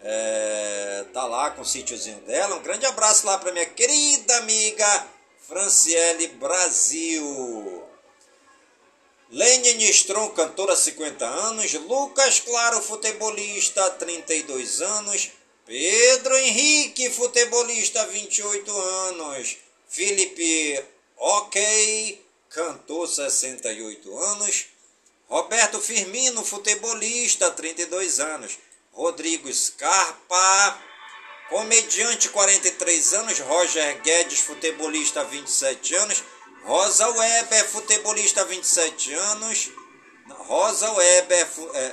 É, 0.00 1.04
tá 1.12 1.24
lá 1.26 1.50
com 1.50 1.62
o 1.62 1.64
sítiozinho 1.64 2.20
dela. 2.22 2.56
Um 2.56 2.62
grande 2.62 2.84
abraço 2.84 3.26
lá 3.26 3.38
para 3.38 3.52
minha 3.52 3.66
querida 3.66 4.36
amiga 4.36 5.06
Franciele 5.48 6.26
Brasil. 6.28 7.84
Lenine 9.30 9.90
Strom, 9.90 10.28
cantora, 10.30 10.76
50 10.76 11.24
anos. 11.24 11.72
Lucas 11.74 12.40
Claro, 12.40 12.80
futebolista, 12.82 13.90
32 13.92 14.82
anos. 14.82 15.30
Pedro 15.66 16.36
Henrique, 16.36 17.10
futebolista, 17.10 18.04
28 18.06 18.80
anos. 19.08 19.56
Felipe 19.88 20.84
Ok, 21.16 22.24
cantor, 22.50 23.08
68 23.08 24.18
anos. 24.18 24.66
Roberto 25.28 25.80
Firmino, 25.80 26.44
futebolista, 26.44 27.50
32 27.52 28.20
anos. 28.20 28.58
Rodrigo 28.92 29.52
Scarpa, 29.52 30.82
comediante, 31.48 32.28
43 32.28 33.14
anos. 33.14 33.38
Roger 33.40 34.02
Guedes, 34.02 34.40
futebolista, 34.40 35.24
27 35.24 35.94
anos. 35.96 36.22
Rosa 36.64 37.08
Weber, 37.08 37.64
futebolista, 37.64 38.44
27 38.44 39.14
anos. 39.14 39.70
Rosa 40.26 40.92
Weber, 40.92 41.48
é, 41.74 41.92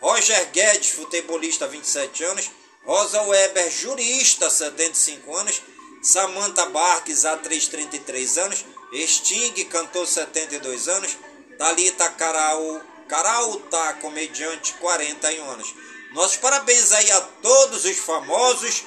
Roger 0.00 0.50
Guedes, 0.52 0.90
futebolista, 0.90 1.66
27 1.66 2.24
anos. 2.24 2.50
Rosa 2.84 3.22
Weber, 3.22 3.70
jurista, 3.70 4.50
75 4.50 5.36
anos. 5.36 5.62
Samantha 6.02 6.66
Barques, 6.66 7.24
atriz, 7.24 7.68
33 7.68 8.38
anos. 8.38 8.64
Sting, 8.92 9.64
cantor, 9.66 10.06
72 10.06 10.88
anos. 10.88 11.16
Thalita 11.58 12.08
Caral, 12.10 12.80
Caralta, 13.06 13.94
comediante, 13.94 14.72
41 14.74 15.50
anos. 15.50 15.74
Nossos 16.12 16.38
parabéns 16.38 16.90
aí 16.92 17.10
a 17.12 17.20
todos 17.20 17.84
os 17.84 17.96
famosos 17.98 18.82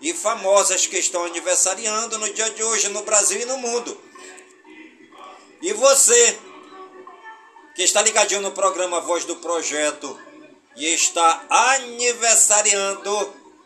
e 0.00 0.12
famosas 0.12 0.86
que 0.86 0.98
estão 0.98 1.24
aniversariando 1.24 2.18
no 2.18 2.32
dia 2.32 2.50
de 2.50 2.62
hoje 2.62 2.88
no 2.90 3.02
Brasil 3.02 3.40
e 3.40 3.44
no 3.46 3.58
mundo. 3.58 4.00
E 5.60 5.72
você, 5.72 6.38
que 7.74 7.82
está 7.82 8.00
ligadinho 8.00 8.42
no 8.42 8.52
programa 8.52 9.00
Voz 9.00 9.24
do 9.24 9.36
Projeto 9.36 10.16
e 10.76 10.94
está 10.94 11.44
aniversariando, 11.48 13.34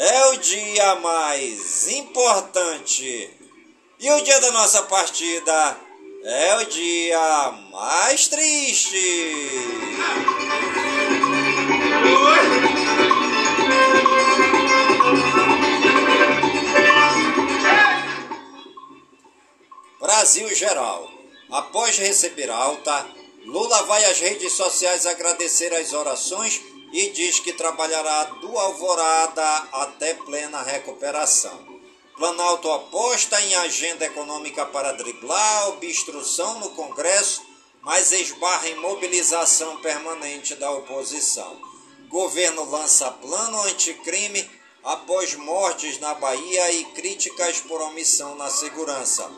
é 0.00 0.26
o 0.30 0.36
dia 0.38 0.94
mais 0.94 1.88
importante. 1.88 3.30
E 3.98 4.10
o 4.10 4.20
dia 4.22 4.40
da 4.40 4.50
nossa 4.50 4.82
partida 4.84 5.76
é 6.24 6.56
o 6.56 6.64
dia 6.64 7.52
mais 7.70 8.26
triste. 8.28 8.96
Brasil 20.00 20.54
Geral. 20.54 21.10
Após 21.50 21.98
receber 21.98 22.48
alta, 22.48 23.06
Lula 23.44 23.82
vai 23.82 24.02
às 24.06 24.18
redes 24.18 24.52
sociais 24.54 25.04
agradecer 25.04 25.74
as 25.74 25.92
orações 25.92 26.62
e 26.92 27.10
diz 27.10 27.38
que 27.40 27.52
trabalhará 27.52 28.24
do 28.24 28.58
alvorada 28.58 29.68
até 29.72 30.14
plena 30.14 30.62
recuperação. 30.62 31.80
Planalto 32.16 32.70
aposta 32.70 33.40
em 33.40 33.54
agenda 33.54 34.04
econômica 34.04 34.66
para 34.66 34.92
driblar 34.92 35.68
obstrução 35.68 36.60
no 36.60 36.70
Congresso, 36.70 37.42
mas 37.80 38.12
esbarra 38.12 38.68
em 38.68 38.74
mobilização 38.74 39.80
permanente 39.80 40.54
da 40.54 40.70
oposição. 40.70 41.58
Governo 42.08 42.68
lança 42.68 43.10
plano 43.10 43.62
anticrime 43.62 44.50
após 44.82 45.34
mortes 45.34 45.98
na 45.98 46.14
Bahia 46.14 46.70
e 46.72 46.84
críticas 46.86 47.60
por 47.60 47.80
omissão 47.80 48.34
na 48.34 48.50
segurança. 48.50 49.30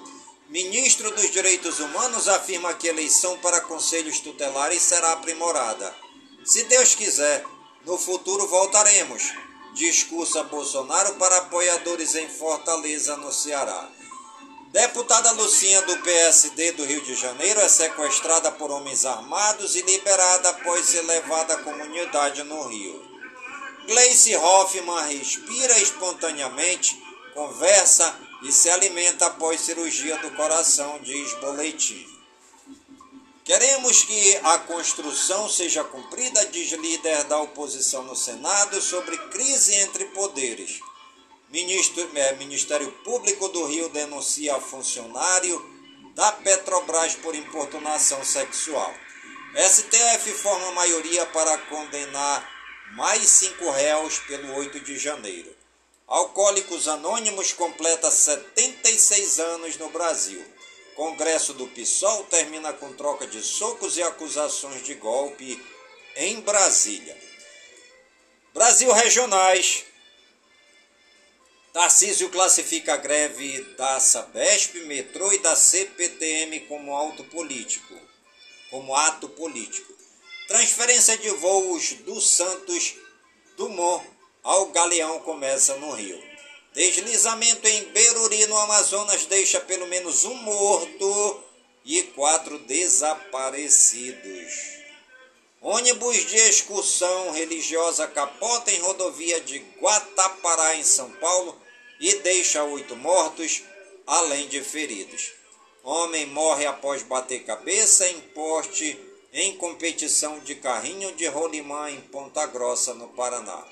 Ministro 0.48 1.10
dos 1.12 1.30
Direitos 1.30 1.80
Humanos 1.80 2.28
afirma 2.28 2.74
que 2.74 2.88
eleição 2.88 3.38
para 3.38 3.60
conselhos 3.60 4.20
tutelares 4.20 4.82
será 4.82 5.12
aprimorada. 5.12 6.01
Se 6.44 6.64
Deus 6.64 6.94
quiser, 6.96 7.44
no 7.86 7.96
futuro 7.96 8.48
voltaremos. 8.48 9.32
Discursa 9.74 10.42
Bolsonaro 10.44 11.14
para 11.14 11.38
apoiadores 11.38 12.14
em 12.16 12.28
Fortaleza, 12.28 13.16
no 13.16 13.32
Ceará. 13.32 13.88
Deputada 14.72 15.30
Lucinha 15.32 15.82
do 15.82 15.98
PSD 15.98 16.72
do 16.72 16.84
Rio 16.84 17.00
de 17.02 17.14
Janeiro 17.14 17.60
é 17.60 17.68
sequestrada 17.68 18.50
por 18.52 18.70
homens 18.70 19.04
armados 19.04 19.76
e 19.76 19.82
liberada 19.82 20.48
após 20.48 20.86
ser 20.86 21.02
levada 21.02 21.54
à 21.54 21.62
comunidade 21.62 22.42
no 22.42 22.66
Rio. 22.66 23.02
Gleice 23.86 24.36
Hoffmann 24.36 25.08
respira 25.08 25.78
espontaneamente, 25.78 27.00
conversa 27.34 28.18
e 28.42 28.50
se 28.50 28.68
alimenta 28.68 29.26
após 29.26 29.60
cirurgia 29.60 30.16
do 30.18 30.30
coração, 30.32 30.98
diz 31.02 31.32
boletim. 31.34 32.11
Queremos 33.44 34.04
que 34.04 34.36
a 34.44 34.58
construção 34.60 35.48
seja 35.48 35.82
cumprida, 35.82 36.46
diz 36.46 36.70
líder 36.70 37.24
da 37.24 37.40
oposição 37.40 38.04
no 38.04 38.14
Senado, 38.14 38.80
sobre 38.80 39.18
crise 39.30 39.74
entre 39.74 40.04
poderes. 40.06 40.80
Ministro, 41.48 42.08
é, 42.14 42.34
Ministério 42.36 42.90
Público 43.04 43.48
do 43.48 43.64
Rio 43.64 43.88
denuncia 43.88 44.60
funcionário 44.60 45.60
da 46.14 46.30
Petrobras 46.32 47.16
por 47.16 47.34
importunação 47.34 48.24
sexual. 48.24 48.94
STF 49.56 50.30
forma 50.34 50.70
maioria 50.72 51.26
para 51.26 51.58
condenar 51.58 52.48
mais 52.92 53.28
cinco 53.28 53.70
réus 53.70 54.18
pelo 54.20 54.54
8 54.54 54.80
de 54.80 54.96
janeiro. 54.96 55.54
Alcoólicos 56.06 56.86
Anônimos 56.86 57.52
completa 57.52 58.10
76 58.10 59.40
anos 59.40 59.76
no 59.78 59.88
Brasil. 59.88 60.44
Congresso 61.02 61.52
do 61.54 61.66
PSOL 61.66 62.22
termina 62.26 62.72
com 62.72 62.92
troca 62.92 63.26
de 63.26 63.42
socos 63.42 63.96
e 63.96 64.02
acusações 64.04 64.84
de 64.84 64.94
golpe 64.94 65.60
em 66.14 66.40
Brasília. 66.40 67.20
Brasil 68.54 68.92
Regionais. 68.92 69.84
Tarcísio 71.72 72.30
classifica 72.30 72.94
a 72.94 72.98
greve 72.98 73.64
da 73.76 73.98
Sabesp, 73.98 74.76
metrô 74.84 75.32
e 75.32 75.38
da 75.40 75.56
CPTM 75.56 76.60
como 76.68 76.96
ato 76.96 77.24
político. 77.24 77.98
Como 78.70 78.94
ato 78.94 79.28
político. 79.28 79.92
Transferência 80.46 81.18
de 81.18 81.30
voos 81.30 81.94
do 81.94 82.20
Santos 82.20 82.94
Dumont 83.56 84.08
ao 84.44 84.66
Galeão 84.66 85.18
começa 85.18 85.74
no 85.78 85.90
Rio. 85.94 86.31
Deslizamento 86.74 87.68
em 87.68 87.84
Beruri, 87.92 88.46
no 88.46 88.56
Amazonas, 88.56 89.26
deixa 89.26 89.60
pelo 89.60 89.86
menos 89.86 90.24
um 90.24 90.34
morto 90.36 91.42
e 91.84 92.02
quatro 92.02 92.58
desaparecidos. 92.60 94.80
Ônibus 95.60 96.24
de 96.26 96.36
excursão 96.36 97.30
religiosa 97.30 98.08
capota 98.08 98.72
em 98.72 98.80
rodovia 98.80 99.38
de 99.42 99.58
Guatapará, 99.80 100.76
em 100.76 100.82
São 100.82 101.10
Paulo, 101.10 101.60
e 102.00 102.14
deixa 102.16 102.64
oito 102.64 102.96
mortos, 102.96 103.62
além 104.06 104.48
de 104.48 104.62
feridos. 104.62 105.30
Homem 105.84 106.24
morre 106.26 106.64
após 106.64 107.02
bater 107.02 107.44
cabeça 107.44 108.08
em 108.08 108.18
poste 108.20 108.98
em 109.30 109.56
competição 109.56 110.38
de 110.40 110.54
carrinho 110.54 111.12
de 111.12 111.26
rolimã 111.26 111.90
em 111.90 112.00
Ponta 112.00 112.46
Grossa, 112.46 112.94
no 112.94 113.08
Paraná. 113.08 113.62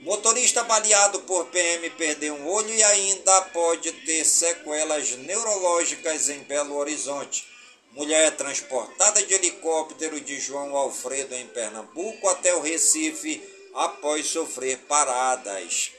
Motorista 0.00 0.64
baleado 0.64 1.20
por 1.20 1.46
PM 1.46 1.88
perdeu 1.90 2.34
um 2.34 2.48
olho 2.48 2.72
e 2.72 2.82
ainda 2.82 3.42
pode 3.42 3.92
ter 3.92 4.24
sequelas 4.24 5.10
neurológicas 5.10 6.28
em 6.28 6.40
Belo 6.40 6.76
Horizonte. 6.76 7.46
Mulher 7.92 8.36
transportada 8.36 9.22
de 9.22 9.34
helicóptero 9.34 10.20
de 10.20 10.38
João 10.38 10.76
Alfredo 10.76 11.34
em 11.34 11.46
Pernambuco 11.46 12.28
até 12.28 12.54
o 12.54 12.60
Recife 12.60 13.42
após 13.74 14.26
sofrer 14.26 14.76
paradas 14.80 15.92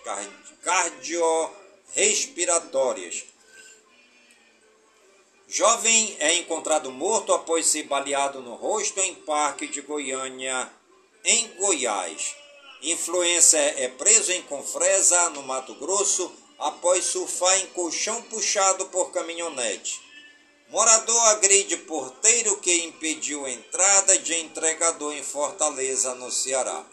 cardiorrespiratórias. 0.64 3.26
Jovem 5.48 6.16
é 6.20 6.36
encontrado 6.36 6.91
morto 6.91 7.34
após 7.34 7.66
ser 7.66 7.84
baleado 7.84 8.41
no 8.41 8.56
rosto 8.56 9.00
em 9.00 9.16
parque 9.16 9.66
de 9.66 9.82
Goiânia, 9.82 10.70
em 11.24 11.48
Goiás. 11.56 12.36
Influência 12.82 13.58
é 13.58 13.88
preso 13.88 14.32
em 14.32 14.42
Confresa, 14.44 15.32
no 15.32 15.42
Mato 15.42 15.74
Grosso, 15.76 16.32
após 16.60 17.06
surfar 17.06 17.60
em 17.60 17.68
colchão 17.68 18.22
puxado 18.24 18.86
por 18.88 19.12
caminhonete. 19.12 20.00
Morador 20.70 21.20
agride 21.28 21.76
porteiro 21.78 22.58
que 22.58 22.84
impediu 22.84 23.48
entrada 23.48 24.20
de 24.20 24.36
entregador 24.36 25.14
em 25.14 25.24
Fortaleza, 25.24 26.14
no 26.16 26.32
Ceará. 26.32 26.86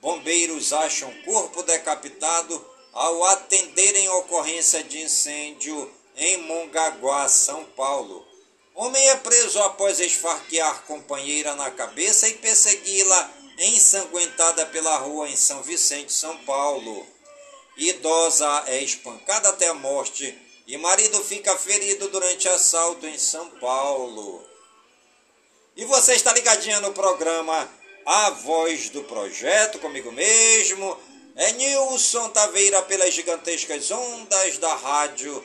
Bombeiros 0.00 0.72
acham 0.72 1.12
corpo 1.24 1.62
decapitado 1.62 2.64
ao 2.92 3.24
atenderem 3.24 4.08
ocorrência 4.10 4.84
de 4.84 5.00
incêndio 5.00 5.90
em 6.16 6.36
Mongaguá, 6.36 7.28
São 7.28 7.64
Paulo. 7.64 8.24
Homem 8.74 9.08
é 9.08 9.16
preso 9.16 9.60
após 9.62 9.98
esfarquear 9.98 10.84
companheira 10.84 11.56
na 11.56 11.70
cabeça 11.70 12.28
e 12.28 12.34
persegui-la 12.34 13.43
ensanguentada 13.58 14.66
pela 14.66 14.96
rua 14.98 15.28
em 15.28 15.36
São 15.36 15.62
Vicente, 15.62 16.12
São 16.12 16.36
Paulo. 16.38 17.06
Idosa 17.76 18.64
é 18.66 18.82
espancada 18.82 19.48
até 19.48 19.68
a 19.68 19.74
morte 19.74 20.36
e 20.66 20.76
marido 20.76 21.22
fica 21.24 21.56
ferido 21.56 22.08
durante 22.08 22.48
assalto 22.48 23.06
em 23.06 23.18
São 23.18 23.50
Paulo. 23.60 24.44
E 25.76 25.84
você 25.84 26.14
está 26.14 26.32
ligadinha 26.32 26.80
no 26.80 26.92
programa 26.92 27.68
A 28.06 28.30
Voz 28.30 28.90
do 28.90 29.02
Projeto, 29.04 29.78
comigo 29.78 30.12
mesmo. 30.12 30.96
É 31.36 31.50
Nilson 31.52 32.28
Taveira 32.28 32.80
pelas 32.82 33.12
gigantescas 33.12 33.90
ondas 33.90 34.58
da 34.58 34.72
rádio 34.74 35.44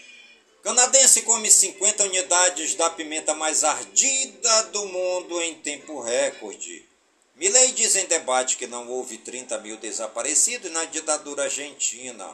Canadense 0.63 1.23
come 1.23 1.49
50 1.49 2.03
unidades 2.03 2.75
da 2.75 2.89
pimenta 2.91 3.33
mais 3.33 3.63
ardida 3.63 4.63
do 4.65 4.85
mundo 4.85 5.41
em 5.41 5.55
tempo 5.55 5.99
recorde. 6.01 6.87
Milley 7.35 7.71
diz 7.71 7.95
em 7.95 8.05
debate 8.05 8.57
que 8.57 8.67
não 8.67 8.87
houve 8.87 9.17
30 9.17 9.57
mil 9.57 9.75
desaparecidos 9.77 10.71
na 10.71 10.85
ditadura 10.85 11.45
argentina. 11.45 12.29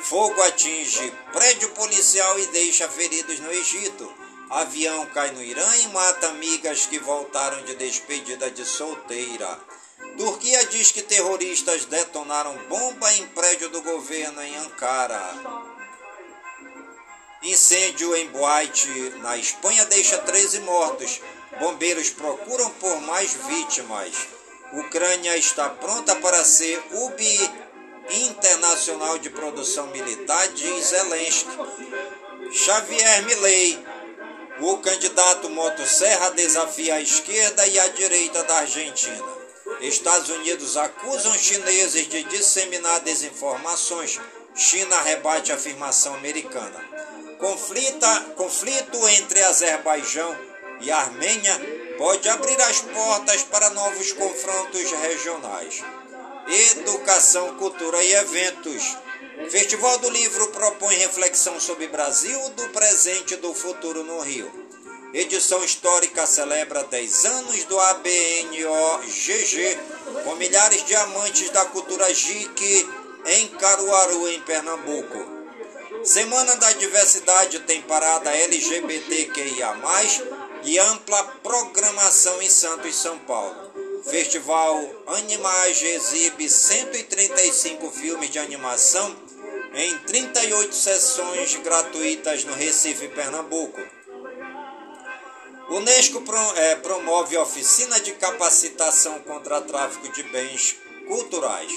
Fogo 0.00 0.40
atinge 0.44 1.12
prédio 1.30 1.68
policial 1.72 2.38
e 2.38 2.46
deixa 2.46 2.88
feridos 2.88 3.38
no 3.40 3.52
Egito. 3.52 4.10
Avião 4.48 5.04
cai 5.08 5.30
no 5.32 5.42
Irã 5.42 5.76
e 5.76 5.88
mata 5.88 6.28
amigas 6.28 6.86
que 6.86 6.98
voltaram 6.98 7.62
de 7.66 7.74
despedida 7.74 8.50
de 8.50 8.64
solteira. 8.64 9.60
Turquia 10.16 10.64
diz 10.66 10.90
que 10.90 11.02
terroristas 11.02 11.84
detonaram 11.84 12.56
bomba 12.66 13.12
em 13.12 13.26
prédio 13.28 13.68
do 13.68 13.82
governo 13.82 14.42
em 14.42 14.56
Ankara. 14.56 15.67
Incêndio 17.48 18.14
em 18.14 18.28
boate 18.28 18.88
na 19.22 19.38
Espanha 19.38 19.82
deixa 19.86 20.18
13 20.18 20.60
mortos. 20.60 21.18
Bombeiros 21.58 22.10
procuram 22.10 22.68
por 22.72 23.00
mais 23.00 23.32
vítimas. 23.32 24.12
Ucrânia 24.74 25.34
está 25.34 25.70
pronta 25.70 26.14
para 26.16 26.44
ser 26.44 26.78
UBI 26.92 27.50
internacional 28.10 29.16
de 29.16 29.30
produção 29.30 29.86
militar, 29.86 30.46
diz 30.48 30.88
Zelensky. 30.88 31.48
Xavier 32.52 33.24
Milei, 33.24 33.82
o 34.60 34.76
candidato 34.76 35.48
motosserra 35.48 36.32
desafia 36.32 36.96
a 36.96 37.00
esquerda 37.00 37.66
e 37.66 37.78
a 37.78 37.88
direita 37.88 38.44
da 38.44 38.58
Argentina. 38.58 39.24
Estados 39.80 40.28
Unidos 40.28 40.76
acusam 40.76 41.32
chineses 41.32 42.08
de 42.08 42.24
disseminar 42.24 43.00
desinformações. 43.00 44.20
China 44.54 45.00
rebate 45.00 45.50
a 45.50 45.54
afirmação 45.54 46.14
americana. 46.14 46.97
Conflita, 47.38 48.20
conflito 48.36 49.08
entre 49.10 49.44
Azerbaijão 49.44 50.36
e 50.80 50.90
Armênia 50.90 51.56
pode 51.96 52.28
abrir 52.28 52.60
as 52.62 52.80
portas 52.80 53.44
para 53.44 53.70
novos 53.70 54.12
confrontos 54.12 54.90
regionais. 54.90 55.84
Educação, 56.48 57.56
cultura 57.56 58.02
e 58.02 58.12
eventos. 58.14 58.96
Festival 59.50 59.98
do 59.98 60.10
Livro 60.10 60.48
propõe 60.48 60.96
reflexão 60.96 61.60
sobre 61.60 61.86
Brasil, 61.86 62.40
do 62.50 62.68
presente 62.70 63.34
e 63.34 63.36
do 63.36 63.54
futuro 63.54 64.02
no 64.02 64.20
Rio. 64.20 64.50
Edição 65.14 65.62
histórica 65.62 66.26
celebra 66.26 66.82
10 66.82 67.24
anos 67.24 67.64
do 67.64 67.78
ABNOGG, 67.78 69.78
com 70.24 70.34
milhares 70.34 70.84
de 70.84 70.96
amantes 70.96 71.50
da 71.50 71.64
cultura 71.66 72.12
jique 72.12 72.88
em 73.26 73.46
Caruaru, 73.48 74.28
em 74.28 74.40
Pernambuco. 74.40 75.37
Semana 76.04 76.56
da 76.56 76.72
Diversidade 76.72 77.60
tem 77.60 77.82
parada 77.82 78.30
LGBTQIA+, 78.30 79.76
e 80.64 80.78
ampla 80.78 81.22
programação 81.42 82.40
em 82.42 82.48
Santos, 82.48 82.94
São 82.94 83.18
Paulo. 83.20 84.02
Festival 84.04 84.78
Animage 85.06 85.86
exibe 85.86 86.48
135 86.48 87.90
filmes 87.90 88.30
de 88.30 88.38
animação 88.38 89.14
em 89.74 89.98
38 89.98 90.74
sessões 90.74 91.56
gratuitas 91.56 92.44
no 92.44 92.54
Recife, 92.54 93.08
Pernambuco. 93.08 93.80
Unesco 95.70 96.22
é, 96.56 96.76
promove 96.76 97.36
oficina 97.36 98.00
de 98.00 98.12
capacitação 98.12 99.20
contra 99.20 99.60
tráfico 99.60 100.08
de 100.10 100.22
bens 100.22 100.76
culturais. 101.06 101.70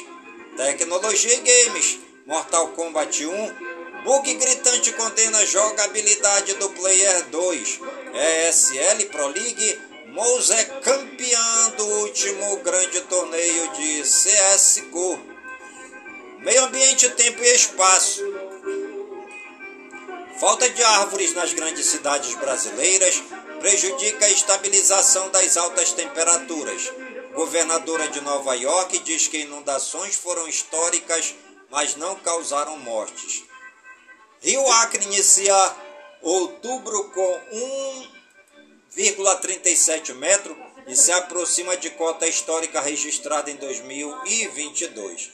Tecnologia 0.55 1.33
e 1.33 1.41
games. 1.41 1.99
Mortal 2.25 2.69
Kombat 2.69 3.25
1 3.25 3.70
Bug 4.03 4.33
gritante 4.33 4.91
condena 4.93 5.45
jogabilidade 5.45 6.55
do 6.55 6.69
Player 6.71 7.25
2. 7.27 7.79
ESL 8.49 9.05
Pro 9.11 9.27
League, 9.27 9.79
Mouse 10.07 10.51
é 10.51 10.63
campeão 10.65 11.69
do 11.77 11.85
último 11.99 12.57
grande 12.57 12.99
torneio 13.01 13.71
de 13.73 14.01
CSGO. 14.01 15.19
Meio 16.39 16.65
ambiente, 16.65 17.09
tempo 17.11 17.43
e 17.43 17.55
espaço. 17.55 18.21
Falta 20.39 20.67
de 20.67 20.83
árvores 20.83 21.33
nas 21.35 21.53
grandes 21.53 21.85
cidades 21.85 22.33
brasileiras 22.33 23.21
prejudica 23.59 24.25
a 24.25 24.31
estabilização 24.31 25.29
das 25.29 25.55
altas 25.57 25.93
temperaturas. 25.93 26.91
Governadora 27.35 28.07
de 28.07 28.19
Nova 28.21 28.55
York 28.55 28.97
diz 28.99 29.27
que 29.27 29.41
inundações 29.41 30.15
foram 30.15 30.47
históricas, 30.47 31.35
mas 31.69 31.95
não 31.95 32.15
causaram 32.15 32.77
mortes. 32.79 33.50
Rio 34.43 34.67
Acre 34.71 35.03
inicia 35.05 35.75
outubro 36.19 37.11
com 37.11 37.41
1,37 38.97 40.15
metro 40.15 40.57
e 40.87 40.95
se 40.95 41.11
aproxima 41.11 41.77
de 41.77 41.91
cota 41.91 42.25
histórica 42.27 42.81
registrada 42.81 43.51
em 43.51 43.55
2022. 43.57 45.29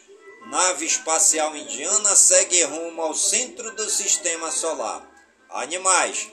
Nave 0.48 0.86
espacial 0.86 1.56
indiana 1.56 2.18
segue 2.18 2.62
rumo 2.64 3.02
ao 3.02 3.14
centro 3.14 3.74
do 3.78 3.90
sistema 3.90 4.52
solar. 4.52 5.10
Animais. 5.52 6.28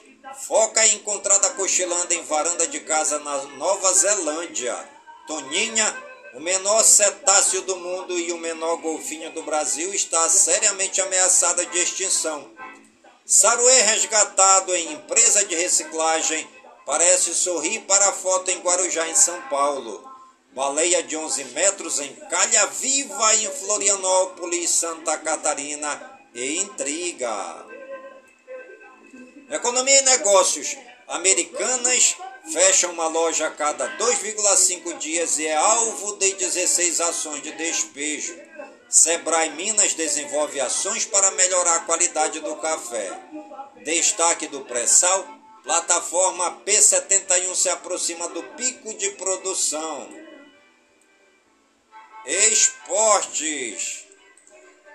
Foca 0.45 0.81
é 0.81 0.95
encontrada 0.95 1.51
cochilando 1.51 2.13
em 2.13 2.23
varanda 2.23 2.67
de 2.67 2.81
casa 2.81 3.19
na 3.19 3.37
Nova 3.57 3.93
Zelândia. 3.93 4.75
Toninha, 5.27 6.03
o 6.33 6.41
menor 6.41 6.83
cetáceo 6.83 7.61
do 7.61 7.77
mundo 7.77 8.19
e 8.19 8.33
o 8.33 8.37
menor 8.37 8.75
golfinho 8.77 9.31
do 9.31 9.43
Brasil, 9.43 9.93
está 9.93 10.27
seriamente 10.29 10.99
ameaçada 10.99 11.65
de 11.67 11.79
extinção. 11.79 12.54
Saruê 13.25 13.81
resgatado 13.81 14.75
em 14.75 14.93
empresa 14.93 15.43
de 15.45 15.55
reciclagem 15.55 16.47
parece 16.85 17.33
sorrir 17.33 17.79
para 17.81 18.09
a 18.09 18.13
foto 18.13 18.51
em 18.51 18.59
Guarujá, 18.59 19.07
em 19.07 19.15
São 19.15 19.41
Paulo. 19.49 20.07
Baleia 20.53 21.01
de 21.01 21.17
11 21.17 21.43
metros 21.45 21.99
em 21.99 22.13
Calha 22.29 22.67
Viva, 22.67 23.35
em 23.35 23.49
Florianópolis, 23.51 24.69
Santa 24.69 25.17
Catarina, 25.17 26.19
e 26.35 26.59
intriga. 26.59 27.65
Economia 29.49 30.01
e 30.01 30.03
negócios. 30.03 30.77
Americanas 31.07 32.15
fecham 32.53 32.91
uma 32.91 33.07
loja 33.07 33.47
a 33.47 33.51
cada 33.51 33.87
2,5 33.97 34.99
dias 34.99 35.39
e 35.39 35.47
é 35.47 35.55
alvo 35.55 36.15
de 36.17 36.31
16 36.33 37.01
ações 37.01 37.41
de 37.41 37.51
despejo. 37.53 38.44
Sebrae 38.95 39.49
Minas 39.49 39.93
desenvolve 39.93 40.57
ações 40.61 41.03
para 41.03 41.29
melhorar 41.31 41.75
a 41.75 41.79
qualidade 41.81 42.39
do 42.39 42.55
café. 42.55 43.11
Destaque 43.83 44.47
do 44.47 44.61
pré-sal, 44.61 45.27
plataforma 45.63 46.61
P71 46.65 47.55
se 47.55 47.67
aproxima 47.67 48.29
do 48.29 48.41
pico 48.55 48.93
de 48.93 49.09
produção. 49.11 50.09
Esportes. 52.25 54.05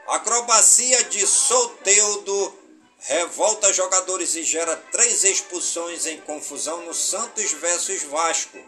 Acrobacia 0.09 1.05
de 1.05 1.27
Soteudo 1.27 2.59
revolta 3.01 3.71
jogadores 3.71 4.35
e 4.35 4.43
gera 4.43 4.77
três 4.77 5.25
expulsões 5.25 6.07
em 6.07 6.23
confusão 6.23 6.87
no 6.87 6.95
Santos 6.95 7.53
versus 7.53 8.03
Vasco. 8.05 8.59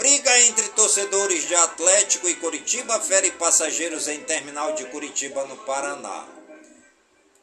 Briga 0.00 0.40
entre 0.40 0.66
torcedores 0.70 1.46
de 1.46 1.54
Atlético 1.54 2.26
e 2.26 2.34
Curitiba 2.36 2.98
fere 3.00 3.32
passageiros 3.32 4.08
em 4.08 4.18
terminal 4.22 4.72
de 4.72 4.86
Curitiba, 4.86 5.44
no 5.44 5.58
Paraná. 5.58 6.26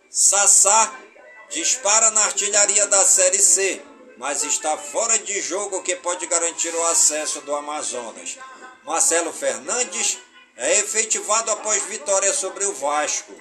Sassá 0.09 0.91
dispara 1.51 2.09
na 2.09 2.23
artilharia 2.23 2.87
da 2.87 3.05
Série 3.05 3.37
C, 3.37 3.79
mas 4.17 4.43
está 4.43 4.75
fora 4.75 5.19
de 5.19 5.39
jogo 5.39 5.83
que 5.83 5.97
pode 5.97 6.25
garantir 6.25 6.73
o 6.73 6.87
acesso 6.87 7.41
do 7.41 7.55
Amazonas. 7.55 8.39
Marcelo 8.83 9.31
Fernandes 9.31 10.17
é 10.55 10.79
efetivado 10.79 11.51
após 11.51 11.83
vitória 11.83 12.33
sobre 12.33 12.65
o 12.65 12.73
Vasco. 12.73 13.35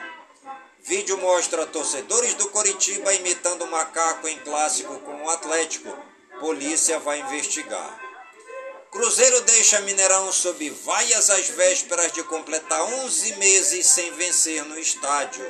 Vídeo 0.83 1.17
mostra 1.17 1.64
torcedores 1.64 2.35
do 2.35 2.51
Coritiba 2.51 3.14
imitando 3.14 3.67
macaco 3.67 4.29
em 4.29 4.39
clássico 4.41 4.99
com 4.99 5.25
o 5.25 5.31
Atlético. 5.31 5.97
Polícia 6.39 6.99
vai 6.99 7.21
investigar. 7.21 8.06
Cruzeiro 8.97 9.43
deixa 9.43 9.79
Mineirão 9.81 10.33
sob 10.33 10.71
vaias 10.71 11.29
às 11.29 11.49
vésperas 11.49 12.13
de 12.13 12.23
completar 12.23 12.81
11 12.81 13.37
meses 13.37 13.87
sem 13.87 14.11
vencer 14.13 14.65
no 14.65 14.79
estádio. 14.79 15.45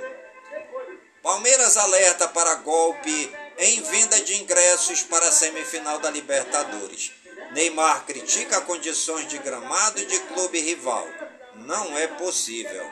Palmeiras 1.22 1.76
alerta 1.76 2.26
para 2.26 2.56
golpe 2.56 3.32
em 3.56 3.80
venda 3.82 4.20
de 4.20 4.42
ingressos 4.42 5.04
para 5.04 5.28
a 5.28 5.32
semifinal 5.32 6.00
da 6.00 6.10
Libertadores. 6.10 7.12
Neymar 7.52 8.04
critica 8.04 8.62
condições 8.62 9.28
de 9.28 9.38
gramado 9.38 10.04
de 10.04 10.18
clube 10.22 10.58
rival. 10.58 11.06
Não 11.54 11.96
é 11.96 12.08
possível. 12.08 12.84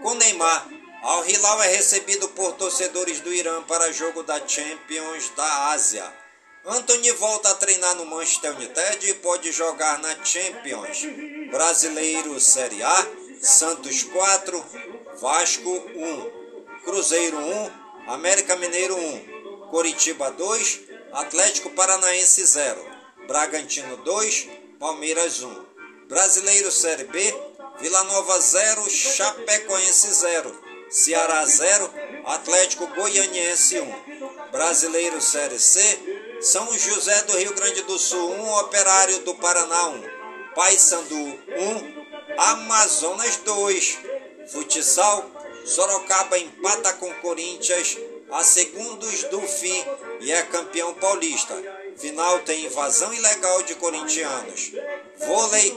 Com 0.00 0.14
Neymar, 0.14 0.68
Al 1.02 1.28
Hilal 1.28 1.62
é 1.64 1.68
recebido 1.68 2.30
por 2.30 2.54
torcedores 2.54 3.20
do 3.20 3.30
Irã 3.30 3.62
para 3.62 3.92
jogo 3.92 4.22
da 4.22 4.40
Champions 4.48 5.28
da 5.36 5.68
Ásia. 5.68 6.19
Anthony 6.66 7.10
volta 7.12 7.50
a 7.50 7.54
treinar 7.54 7.94
no 7.96 8.04
Manchester 8.04 8.54
United 8.54 9.08
e 9.08 9.14
pode 9.14 9.50
jogar 9.50 9.98
na 9.98 10.14
Champions. 10.22 11.06
Brasileiro 11.50 12.38
Série 12.38 12.82
A, 12.82 13.06
Santos 13.40 14.02
4, 14.02 14.64
Vasco 15.18 15.70
1. 15.70 16.40
Cruzeiro 16.84 17.38
1, 17.38 17.70
América 18.08 18.56
Mineiro 18.56 18.96
1, 18.96 19.68
Coritiba 19.70 20.30
2, 20.30 20.88
Atlético 21.12 21.70
Paranaense 21.70 22.44
0, 22.44 22.84
Bragantino 23.26 23.96
2, 23.98 24.50
Palmeiras 24.78 25.42
1. 25.42 25.66
Brasileiro 26.08 26.70
Série 26.70 27.04
B, 27.04 27.34
Vila 27.80 28.04
Nova 28.04 28.38
0, 28.38 28.88
Chapecoense 28.90 30.12
0, 30.12 30.60
Ceará 30.90 31.46
0, 31.46 31.90
Atlético 32.26 32.86
Goianiense 32.88 33.80
1. 33.80 34.50
Brasileiro 34.50 35.20
Série 35.20 35.58
C, 35.58 35.80
São 36.40 36.72
José 36.72 37.22
do 37.24 37.36
Rio 37.36 37.52
Grande 37.54 37.82
do 37.82 37.98
Sul 37.98 38.30
1, 38.32 38.54
Operário 38.60 39.18
do 39.20 39.34
Paraná 39.34 39.88
1, 39.88 40.04
Paysandu 40.54 41.16
1, 41.16 42.38
Amazonas 42.38 43.36
2. 43.36 43.98
Futsal, 44.50 45.30
Sorocaba 45.66 46.38
empata 46.38 46.94
com 46.94 47.12
Corinthians 47.16 47.98
a 48.32 48.42
segundos 48.42 49.24
do 49.24 49.40
fim 49.42 49.84
e 50.20 50.32
é 50.32 50.42
campeão 50.44 50.94
paulista. 50.94 51.54
Final 51.98 52.38
tem 52.40 52.64
invasão 52.64 53.12
ilegal 53.12 53.62
de 53.64 53.74
corintianos. 53.74 54.72
Vôlei, 55.18 55.70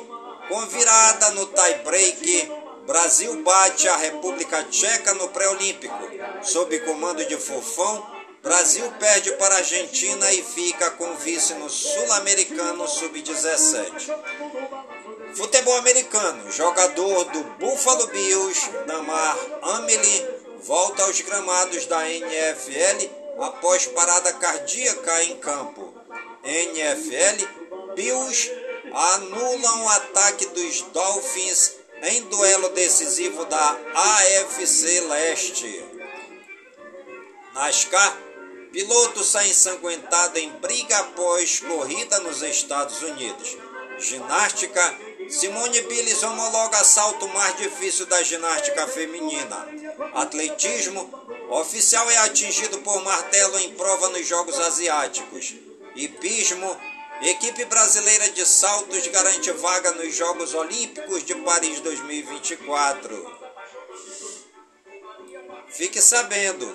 com 0.47 0.65
virada 0.67 1.31
no 1.31 1.45
tie-break, 1.47 2.51
Brasil 2.85 3.41
bate 3.43 3.89
a 3.89 3.97
República 3.97 4.63
Tcheca 4.63 5.13
no 5.15 5.27
pré-olímpico. 5.29 5.99
Sob 6.41 6.79
comando 6.79 7.25
de 7.25 7.35
Fofão, 7.35 8.12
Brasil 8.43 8.91
perde 8.99 9.31
para 9.37 9.55
a 9.55 9.59
Argentina 9.59 10.33
e 10.33 10.43
fica 10.43 10.91
com 10.91 11.15
vice 11.15 11.53
no 11.53 11.69
Sul-Americano 11.69 12.85
Sub-17. 12.85 14.13
Futebol 15.33 15.77
americano, 15.77 16.51
jogador 16.51 17.23
do 17.31 17.41
Buffalo 17.57 18.05
Bills, 18.07 18.69
Damar 18.85 19.37
Hamlin, 19.61 20.27
volta 20.61 21.03
aos 21.03 21.21
gramados 21.21 21.85
da 21.85 22.09
NFL 22.09 23.09
após 23.39 23.87
parada 23.87 24.33
cardíaca 24.33 25.23
em 25.23 25.37
campo. 25.37 25.93
NFL, 26.43 27.47
Bills 27.95 28.51
anulam 28.93 29.85
o 29.85 29.89
ataque 29.89 30.47
dos 30.47 30.81
Dolphins 30.81 31.75
em 32.01 32.23
duelo 32.23 32.69
decisivo 32.69 33.45
da 33.45 33.77
AFC 33.95 34.99
Leste. 34.99 35.85
NASCAR, 37.53 38.17
piloto 38.73 39.23
sai 39.23 39.49
ensanguentado 39.49 40.39
em 40.39 40.49
briga 40.53 40.97
após 40.97 41.59
corrida 41.59 42.19
nos 42.21 42.41
Estados 42.41 43.03
Unidos. 43.03 43.55
Ginástica, 43.99 44.99
Simone 45.29 45.79
Biles 45.81 46.23
homologa 46.23 46.83
salto 46.83 47.27
mais 47.29 47.55
difícil 47.57 48.07
da 48.07 48.21
ginástica 48.23 48.87
feminina. 48.87 49.67
Atletismo, 50.15 51.07
oficial 51.51 52.09
é 52.09 52.17
atingido 52.17 52.79
por 52.79 53.01
martelo 53.03 53.59
em 53.59 53.75
prova 53.75 54.09
nos 54.09 54.27
Jogos 54.27 54.59
Asiáticos. 54.59 55.53
Hipismo, 55.95 56.75
equipe 57.21 57.65
brasileira 57.65 58.27
de 58.31 58.43
saltos 58.43 59.05
garante 59.07 59.51
vaga 59.51 59.91
nos 59.91 60.15
Jogos 60.15 60.55
Olímpicos 60.55 61.23
de 61.23 61.35
Paris 61.35 61.79
2024. 61.79 63.43
Fique 65.69 66.01
sabendo, 66.01 66.65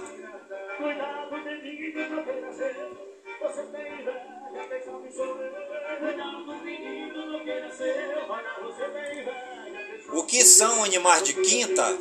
o 10.13 10.23
que 10.25 10.45
são 10.45 10.85
animais 10.85 11.23
de 11.23 11.35
quinta? 11.35 11.99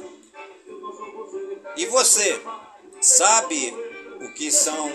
E 1.75 1.85
você 1.85 2.41
sabe 3.01 3.73
o 4.21 4.33
que 4.33 4.51
são 4.51 4.91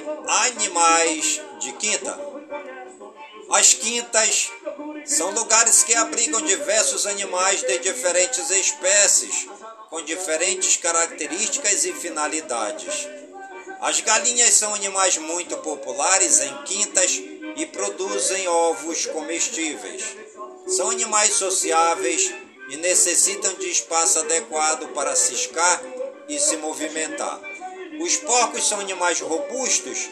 animais 0.46 1.40
de 1.60 1.72
quinta? 1.74 2.18
As 3.50 3.74
quintas 3.74 4.50
são 5.04 5.30
lugares 5.30 5.82
que 5.82 5.94
abrigam 5.94 6.40
diversos 6.40 7.06
animais 7.06 7.62
de 7.62 7.78
diferentes 7.78 8.50
espécies, 8.50 9.46
com 9.90 10.02
diferentes 10.02 10.76
características 10.78 11.84
e 11.84 11.92
finalidades. 11.92 13.08
As 13.80 14.00
galinhas 14.00 14.54
são 14.54 14.74
animais 14.74 15.18
muito 15.18 15.56
populares 15.58 16.40
em 16.40 16.62
quintas 16.64 17.22
e 17.56 17.66
produzem 17.66 18.48
ovos 18.48 19.06
comestíveis. 19.06 20.16
São 20.66 20.90
animais 20.90 21.34
sociáveis 21.34 22.32
e 22.68 22.76
necessitam 22.76 23.54
de 23.54 23.70
espaço 23.70 24.20
adequado 24.20 24.88
para 24.94 25.16
ciscar 25.16 25.82
e 26.28 26.38
se 26.38 26.56
movimentar. 26.56 27.40
Os 28.00 28.16
porcos 28.16 28.66
são 28.66 28.80
animais 28.80 29.20
robustos 29.20 30.08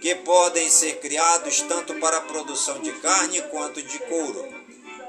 que 0.00 0.14
podem 0.14 0.68
ser 0.70 0.98
criados 0.98 1.60
tanto 1.62 1.94
para 1.96 2.16
a 2.16 2.22
produção 2.22 2.80
de 2.80 2.92
carne 3.00 3.42
quanto 3.42 3.82
de 3.82 3.98
couro. 4.00 4.48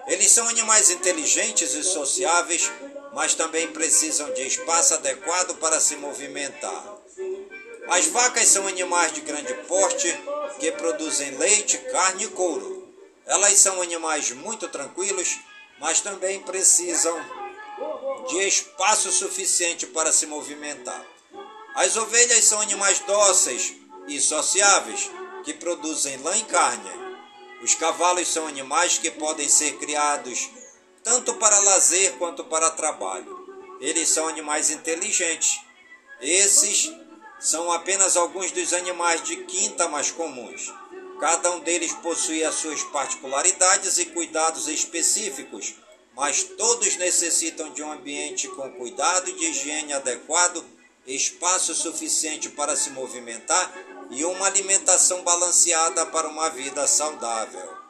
Eles 0.07 0.31
são 0.31 0.47
animais 0.47 0.89
inteligentes 0.89 1.73
e 1.73 1.83
sociáveis, 1.83 2.69
mas 3.13 3.33
também 3.33 3.67
precisam 3.71 4.31
de 4.33 4.45
espaço 4.45 4.93
adequado 4.95 5.57
para 5.57 5.79
se 5.79 5.95
movimentar. 5.95 6.97
As 7.87 8.07
vacas 8.07 8.47
são 8.47 8.67
animais 8.67 9.13
de 9.13 9.21
grande 9.21 9.53
porte 9.67 10.07
que 10.59 10.71
produzem 10.71 11.37
leite, 11.37 11.77
carne 11.91 12.25
e 12.25 12.27
couro. 12.29 12.93
Elas 13.25 13.59
são 13.59 13.81
animais 13.81 14.31
muito 14.31 14.67
tranquilos, 14.67 15.39
mas 15.79 16.01
também 16.01 16.41
precisam 16.41 17.17
de 18.27 18.37
espaço 18.47 19.11
suficiente 19.11 19.87
para 19.87 20.11
se 20.11 20.25
movimentar. 20.25 21.05
As 21.75 21.95
ovelhas 21.95 22.43
são 22.43 22.59
animais 22.61 22.99
dóceis 22.99 23.73
e 24.07 24.19
sociáveis 24.19 25.09
que 25.43 25.53
produzem 25.53 26.17
lã 26.17 26.35
e 26.37 26.43
carne. 26.43 26.89
Os 27.63 27.75
cavalos 27.75 28.27
são 28.27 28.47
animais 28.47 28.97
que 28.97 29.11
podem 29.11 29.47
ser 29.47 29.77
criados 29.77 30.49
tanto 31.03 31.33
para 31.35 31.59
lazer 31.59 32.13
quanto 32.13 32.43
para 32.43 32.71
trabalho. 32.71 33.39
Eles 33.79 34.09
são 34.09 34.27
animais 34.27 34.69
inteligentes. 34.69 35.59
Esses 36.19 36.91
são 37.41 37.71
apenas 37.71 38.15
alguns 38.15 38.51
dos 38.51 38.71
animais 38.71 39.23
de 39.23 39.35
quinta 39.37 39.87
mais 39.87 40.11
comuns. 40.11 40.71
Cada 41.19 41.51
um 41.51 41.59
deles 41.59 41.91
possui 41.93 42.43
as 42.43 42.55
suas 42.55 42.83
particularidades 42.83 43.97
e 43.97 44.05
cuidados 44.05 44.67
específicos, 44.67 45.75
mas 46.15 46.43
todos 46.43 46.97
necessitam 46.97 47.71
de 47.73 47.81
um 47.81 47.91
ambiente 47.91 48.47
com 48.49 48.71
cuidado 48.73 49.31
de 49.33 49.45
higiene 49.45 49.93
adequado, 49.93 50.63
espaço 51.05 51.73
suficiente 51.73 52.49
para 52.49 52.75
se 52.75 52.91
movimentar 52.91 53.73
e 54.11 54.23
uma 54.23 54.45
alimentação 54.45 55.23
balanceada 55.23 56.05
para 56.07 56.27
uma 56.27 56.49
vida 56.49 56.85
saudável. 56.85 57.81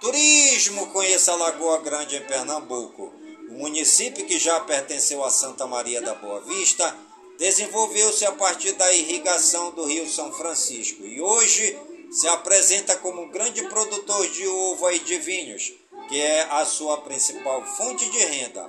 Turismo 0.00 0.88
conheça 0.88 1.32
a 1.32 1.36
Lagoa 1.36 1.78
Grande 1.80 2.16
em 2.16 2.26
Pernambuco. 2.26 3.12
O 3.48 3.54
município 3.54 4.26
que 4.26 4.38
já 4.38 4.60
pertenceu 4.60 5.24
a 5.24 5.30
Santa 5.30 5.66
Maria 5.66 6.00
da 6.00 6.14
Boa 6.14 6.40
Vista 6.40 6.96
desenvolveu-se 7.38 8.26
a 8.26 8.32
partir 8.32 8.72
da 8.72 8.92
irrigação 8.92 9.70
do 9.70 9.84
Rio 9.84 10.08
São 10.08 10.32
Francisco 10.32 11.04
e 11.04 11.20
hoje 11.20 11.78
se 12.10 12.26
apresenta 12.26 12.96
como 12.96 13.22
um 13.22 13.30
grande 13.30 13.62
produtor 13.68 14.28
de 14.28 14.46
uva 14.46 14.92
e 14.92 14.98
de 14.98 15.18
vinhos, 15.18 15.72
que 16.08 16.20
é 16.20 16.42
a 16.50 16.64
sua 16.66 16.98
principal 17.02 17.64
fonte 17.64 18.10
de 18.10 18.18
renda. 18.18 18.68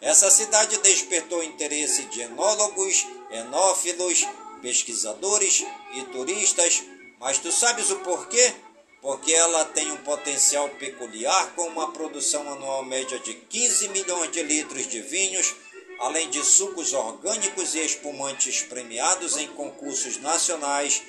Essa 0.00 0.30
cidade 0.30 0.78
despertou 0.78 1.42
interesse 1.42 2.04
de 2.04 2.22
enólogos, 2.22 3.06
enófilos, 3.30 4.24
pesquisadores 4.62 5.64
e 5.94 6.02
turistas, 6.04 6.82
mas 7.20 7.38
tu 7.38 7.52
sabes 7.52 7.90
o 7.90 7.96
porquê? 7.96 8.54
Porque 9.02 9.32
ela 9.32 9.64
tem 9.66 9.90
um 9.90 9.96
potencial 9.98 10.68
peculiar 10.70 11.54
com 11.54 11.66
uma 11.66 11.92
produção 11.92 12.50
anual 12.52 12.84
média 12.84 13.18
de 13.18 13.34
15 13.34 13.88
milhões 13.88 14.30
de 14.32 14.42
litros 14.42 14.86
de 14.86 15.00
vinhos, 15.00 15.54
além 16.00 16.28
de 16.30 16.44
sucos 16.44 16.92
orgânicos 16.92 17.74
e 17.74 17.84
espumantes 17.84 18.62
premiados 18.62 19.36
em 19.36 19.48
concursos 19.48 20.18
nacionais 20.18 21.02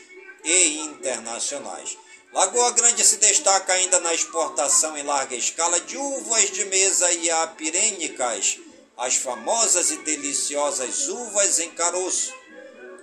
e 0.44 0.80
internacionais. 0.80 1.98
Lagoa 2.34 2.72
Grande 2.72 3.04
se 3.04 3.18
destaca 3.18 3.74
ainda 3.74 4.00
na 4.00 4.14
exportação 4.14 4.98
em 4.98 5.04
larga 5.04 5.36
escala 5.36 5.80
de 5.82 5.98
uvas 5.98 6.52
de 6.52 6.66
mesa 6.66 7.12
e 7.12 7.30
apirênicas, 7.30 8.60
as 8.98 9.16
famosas 9.16 9.92
e 9.92 9.98
deliciosas 9.98 11.08
uvas 11.08 11.60
em 11.60 11.72
caroço. 11.72 12.34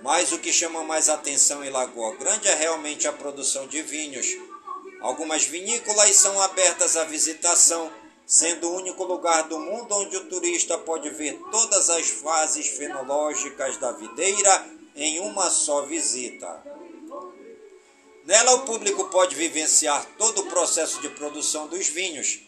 Mas 0.01 0.31
o 0.31 0.39
que 0.39 0.53
chama 0.53 0.83
mais 0.83 1.09
atenção 1.09 1.63
em 1.63 1.69
Lagoa 1.69 2.15
Grande 2.15 2.47
é 2.47 2.53
realmente 2.53 3.07
a 3.07 3.13
produção 3.13 3.67
de 3.67 3.81
vinhos. 3.81 4.27
Algumas 5.01 5.43
vinícolas 5.43 6.15
são 6.15 6.39
abertas 6.41 6.95
à 6.95 7.03
visitação, 7.03 7.91
sendo 8.25 8.69
o 8.69 8.75
único 8.75 9.03
lugar 9.03 9.43
do 9.43 9.59
mundo 9.59 9.95
onde 9.95 10.17
o 10.17 10.25
turista 10.25 10.77
pode 10.77 11.09
ver 11.11 11.39
todas 11.51 11.89
as 11.89 12.09
fases 12.09 12.67
fenológicas 12.67 13.77
da 13.77 13.91
videira 13.91 14.65
em 14.95 15.19
uma 15.19 15.49
só 15.49 15.83
visita. 15.83 16.63
Nela, 18.25 18.55
o 18.55 18.59
público 18.65 19.05
pode 19.05 19.35
vivenciar 19.35 20.03
todo 20.17 20.41
o 20.41 20.45
processo 20.47 20.99
de 20.99 21.09
produção 21.09 21.67
dos 21.67 21.87
vinhos, 21.87 22.39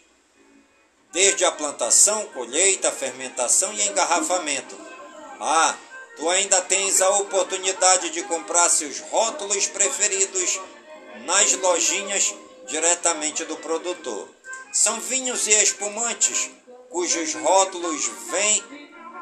desde 1.11 1.45
a 1.45 1.51
plantação, 1.51 2.25
colheita, 2.28 2.91
fermentação 2.91 3.71
e 3.73 3.88
engarrafamento. 3.88 4.75
Ah, 5.39 5.78
tu 6.15 6.28
ainda 6.30 6.61
tens 6.61 6.99
a 6.99 7.09
oportunidade 7.17 8.09
de 8.09 8.23
comprar 8.23 8.67
seus 8.69 8.99
rótulos 9.01 9.67
preferidos 9.67 10.59
nas 11.25 11.53
lojinhas 11.53 12.34
diretamente 12.67 13.45
do 13.45 13.55
produtor. 13.57 14.37
São 14.80 14.99
vinhos 14.99 15.47
e 15.47 15.63
espumantes 15.63 16.51
cujos 16.91 17.34
rótulos 17.34 18.11
vêm 18.30 18.63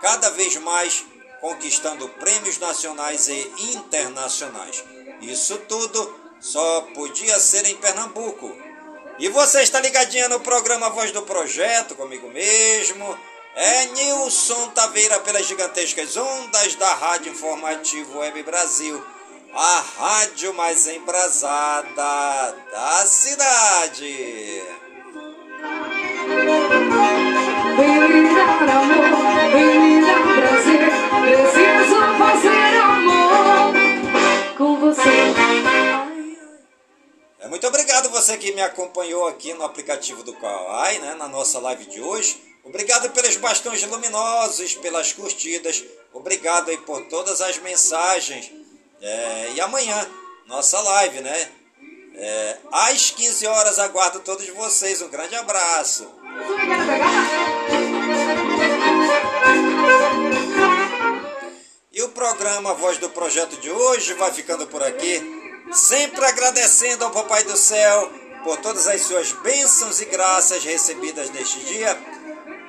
cada 0.01 0.29
vez 0.31 0.57
mais 0.57 1.05
conquistando 1.39 2.09
prêmios 2.09 2.57
nacionais 2.57 3.29
e 3.29 3.51
internacionais. 3.73 4.83
Isso 5.21 5.57
tudo 5.59 6.13
só 6.41 6.81
podia 6.93 7.39
ser 7.39 7.65
em 7.67 7.77
Pernambuco. 7.77 8.53
E 9.17 9.29
você 9.29 9.61
está 9.61 9.79
ligadinha 9.79 10.27
no 10.27 10.41
programa 10.41 10.89
Voz 10.89 11.13
do 11.13 11.21
Projeto, 11.21 11.95
comigo 11.95 12.27
mesmo. 12.27 13.17
É 13.55 13.85
Nilson 13.85 14.71
Taveira 14.71 15.21
pelas 15.21 15.45
gigantescas 15.45 16.17
ondas 16.17 16.75
da 16.75 16.93
Rádio 16.95 17.31
Informativo 17.31 18.19
Web 18.19 18.43
Brasil, 18.43 19.01
a 19.53 19.79
rádio 19.99 20.53
mais 20.53 20.85
embrasada 20.85 22.51
da 22.73 23.05
cidade. 23.05 24.84
É, 37.39 37.47
muito 37.47 37.67
obrigado 37.67 38.09
você 38.09 38.37
que 38.37 38.51
me 38.53 38.61
acompanhou 38.61 39.27
aqui 39.27 39.53
no 39.53 39.63
aplicativo 39.63 40.23
do 40.23 40.33
Kawaii, 40.33 40.99
né, 40.99 41.15
na 41.15 41.27
nossa 41.27 41.59
live 41.59 41.85
de 41.85 42.01
hoje. 42.01 42.41
Obrigado 42.63 43.11
pelos 43.11 43.35
bastões 43.37 43.83
luminosos, 43.83 44.73
pelas 44.75 45.13
curtidas. 45.13 45.83
Obrigado 46.11 46.69
aí 46.69 46.77
por 46.79 47.05
todas 47.07 47.41
as 47.41 47.59
mensagens. 47.59 48.51
É, 48.99 49.51
e 49.55 49.61
amanhã, 49.61 50.09
nossa 50.47 50.79
live, 50.79 51.21
né? 51.21 51.51
É, 52.17 52.57
às 52.71 53.11
15 53.11 53.45
horas, 53.47 53.79
aguardo 53.79 54.19
todos 54.21 54.47
vocês. 54.49 55.01
Um 55.01 55.09
grande 55.09 55.35
abraço. 55.35 56.09
E 61.91 62.01
o 62.01 62.09
programa 62.09 62.73
Voz 62.73 62.97
do 62.97 63.09
Projeto 63.09 63.57
de 63.57 63.69
hoje 63.69 64.13
vai 64.13 64.31
ficando 64.33 64.67
por 64.67 64.83
aqui. 64.83 65.21
Sempre 65.71 66.25
agradecendo 66.25 67.05
ao 67.05 67.11
Papai 67.11 67.43
do 67.43 67.57
Céu 67.57 68.11
por 68.43 68.57
todas 68.57 68.87
as 68.87 69.01
suas 69.01 69.31
bênçãos 69.31 69.99
e 70.01 70.05
graças 70.05 70.63
recebidas 70.63 71.29
neste 71.31 71.59
dia. 71.61 71.97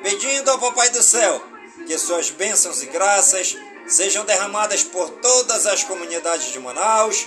Pedindo 0.03 0.51
ao 0.51 0.59
Papai 0.59 0.91
do 0.91 1.03
Céu 1.03 1.43
que 1.87 1.99
suas 1.99 2.31
bênçãos 2.31 2.83
e 2.83 2.87
graças 2.87 3.57
sejam 3.87 4.25
derramadas 4.25 4.83
por 4.83 5.11
todas 5.11 5.67
as 5.67 5.85
comunidades 5.85 6.53
de 6.53 6.59
Manaus, 6.59 7.27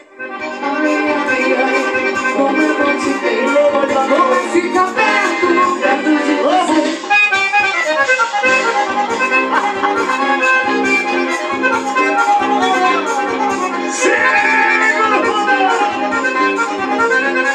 Jovencita, 4.09 5.10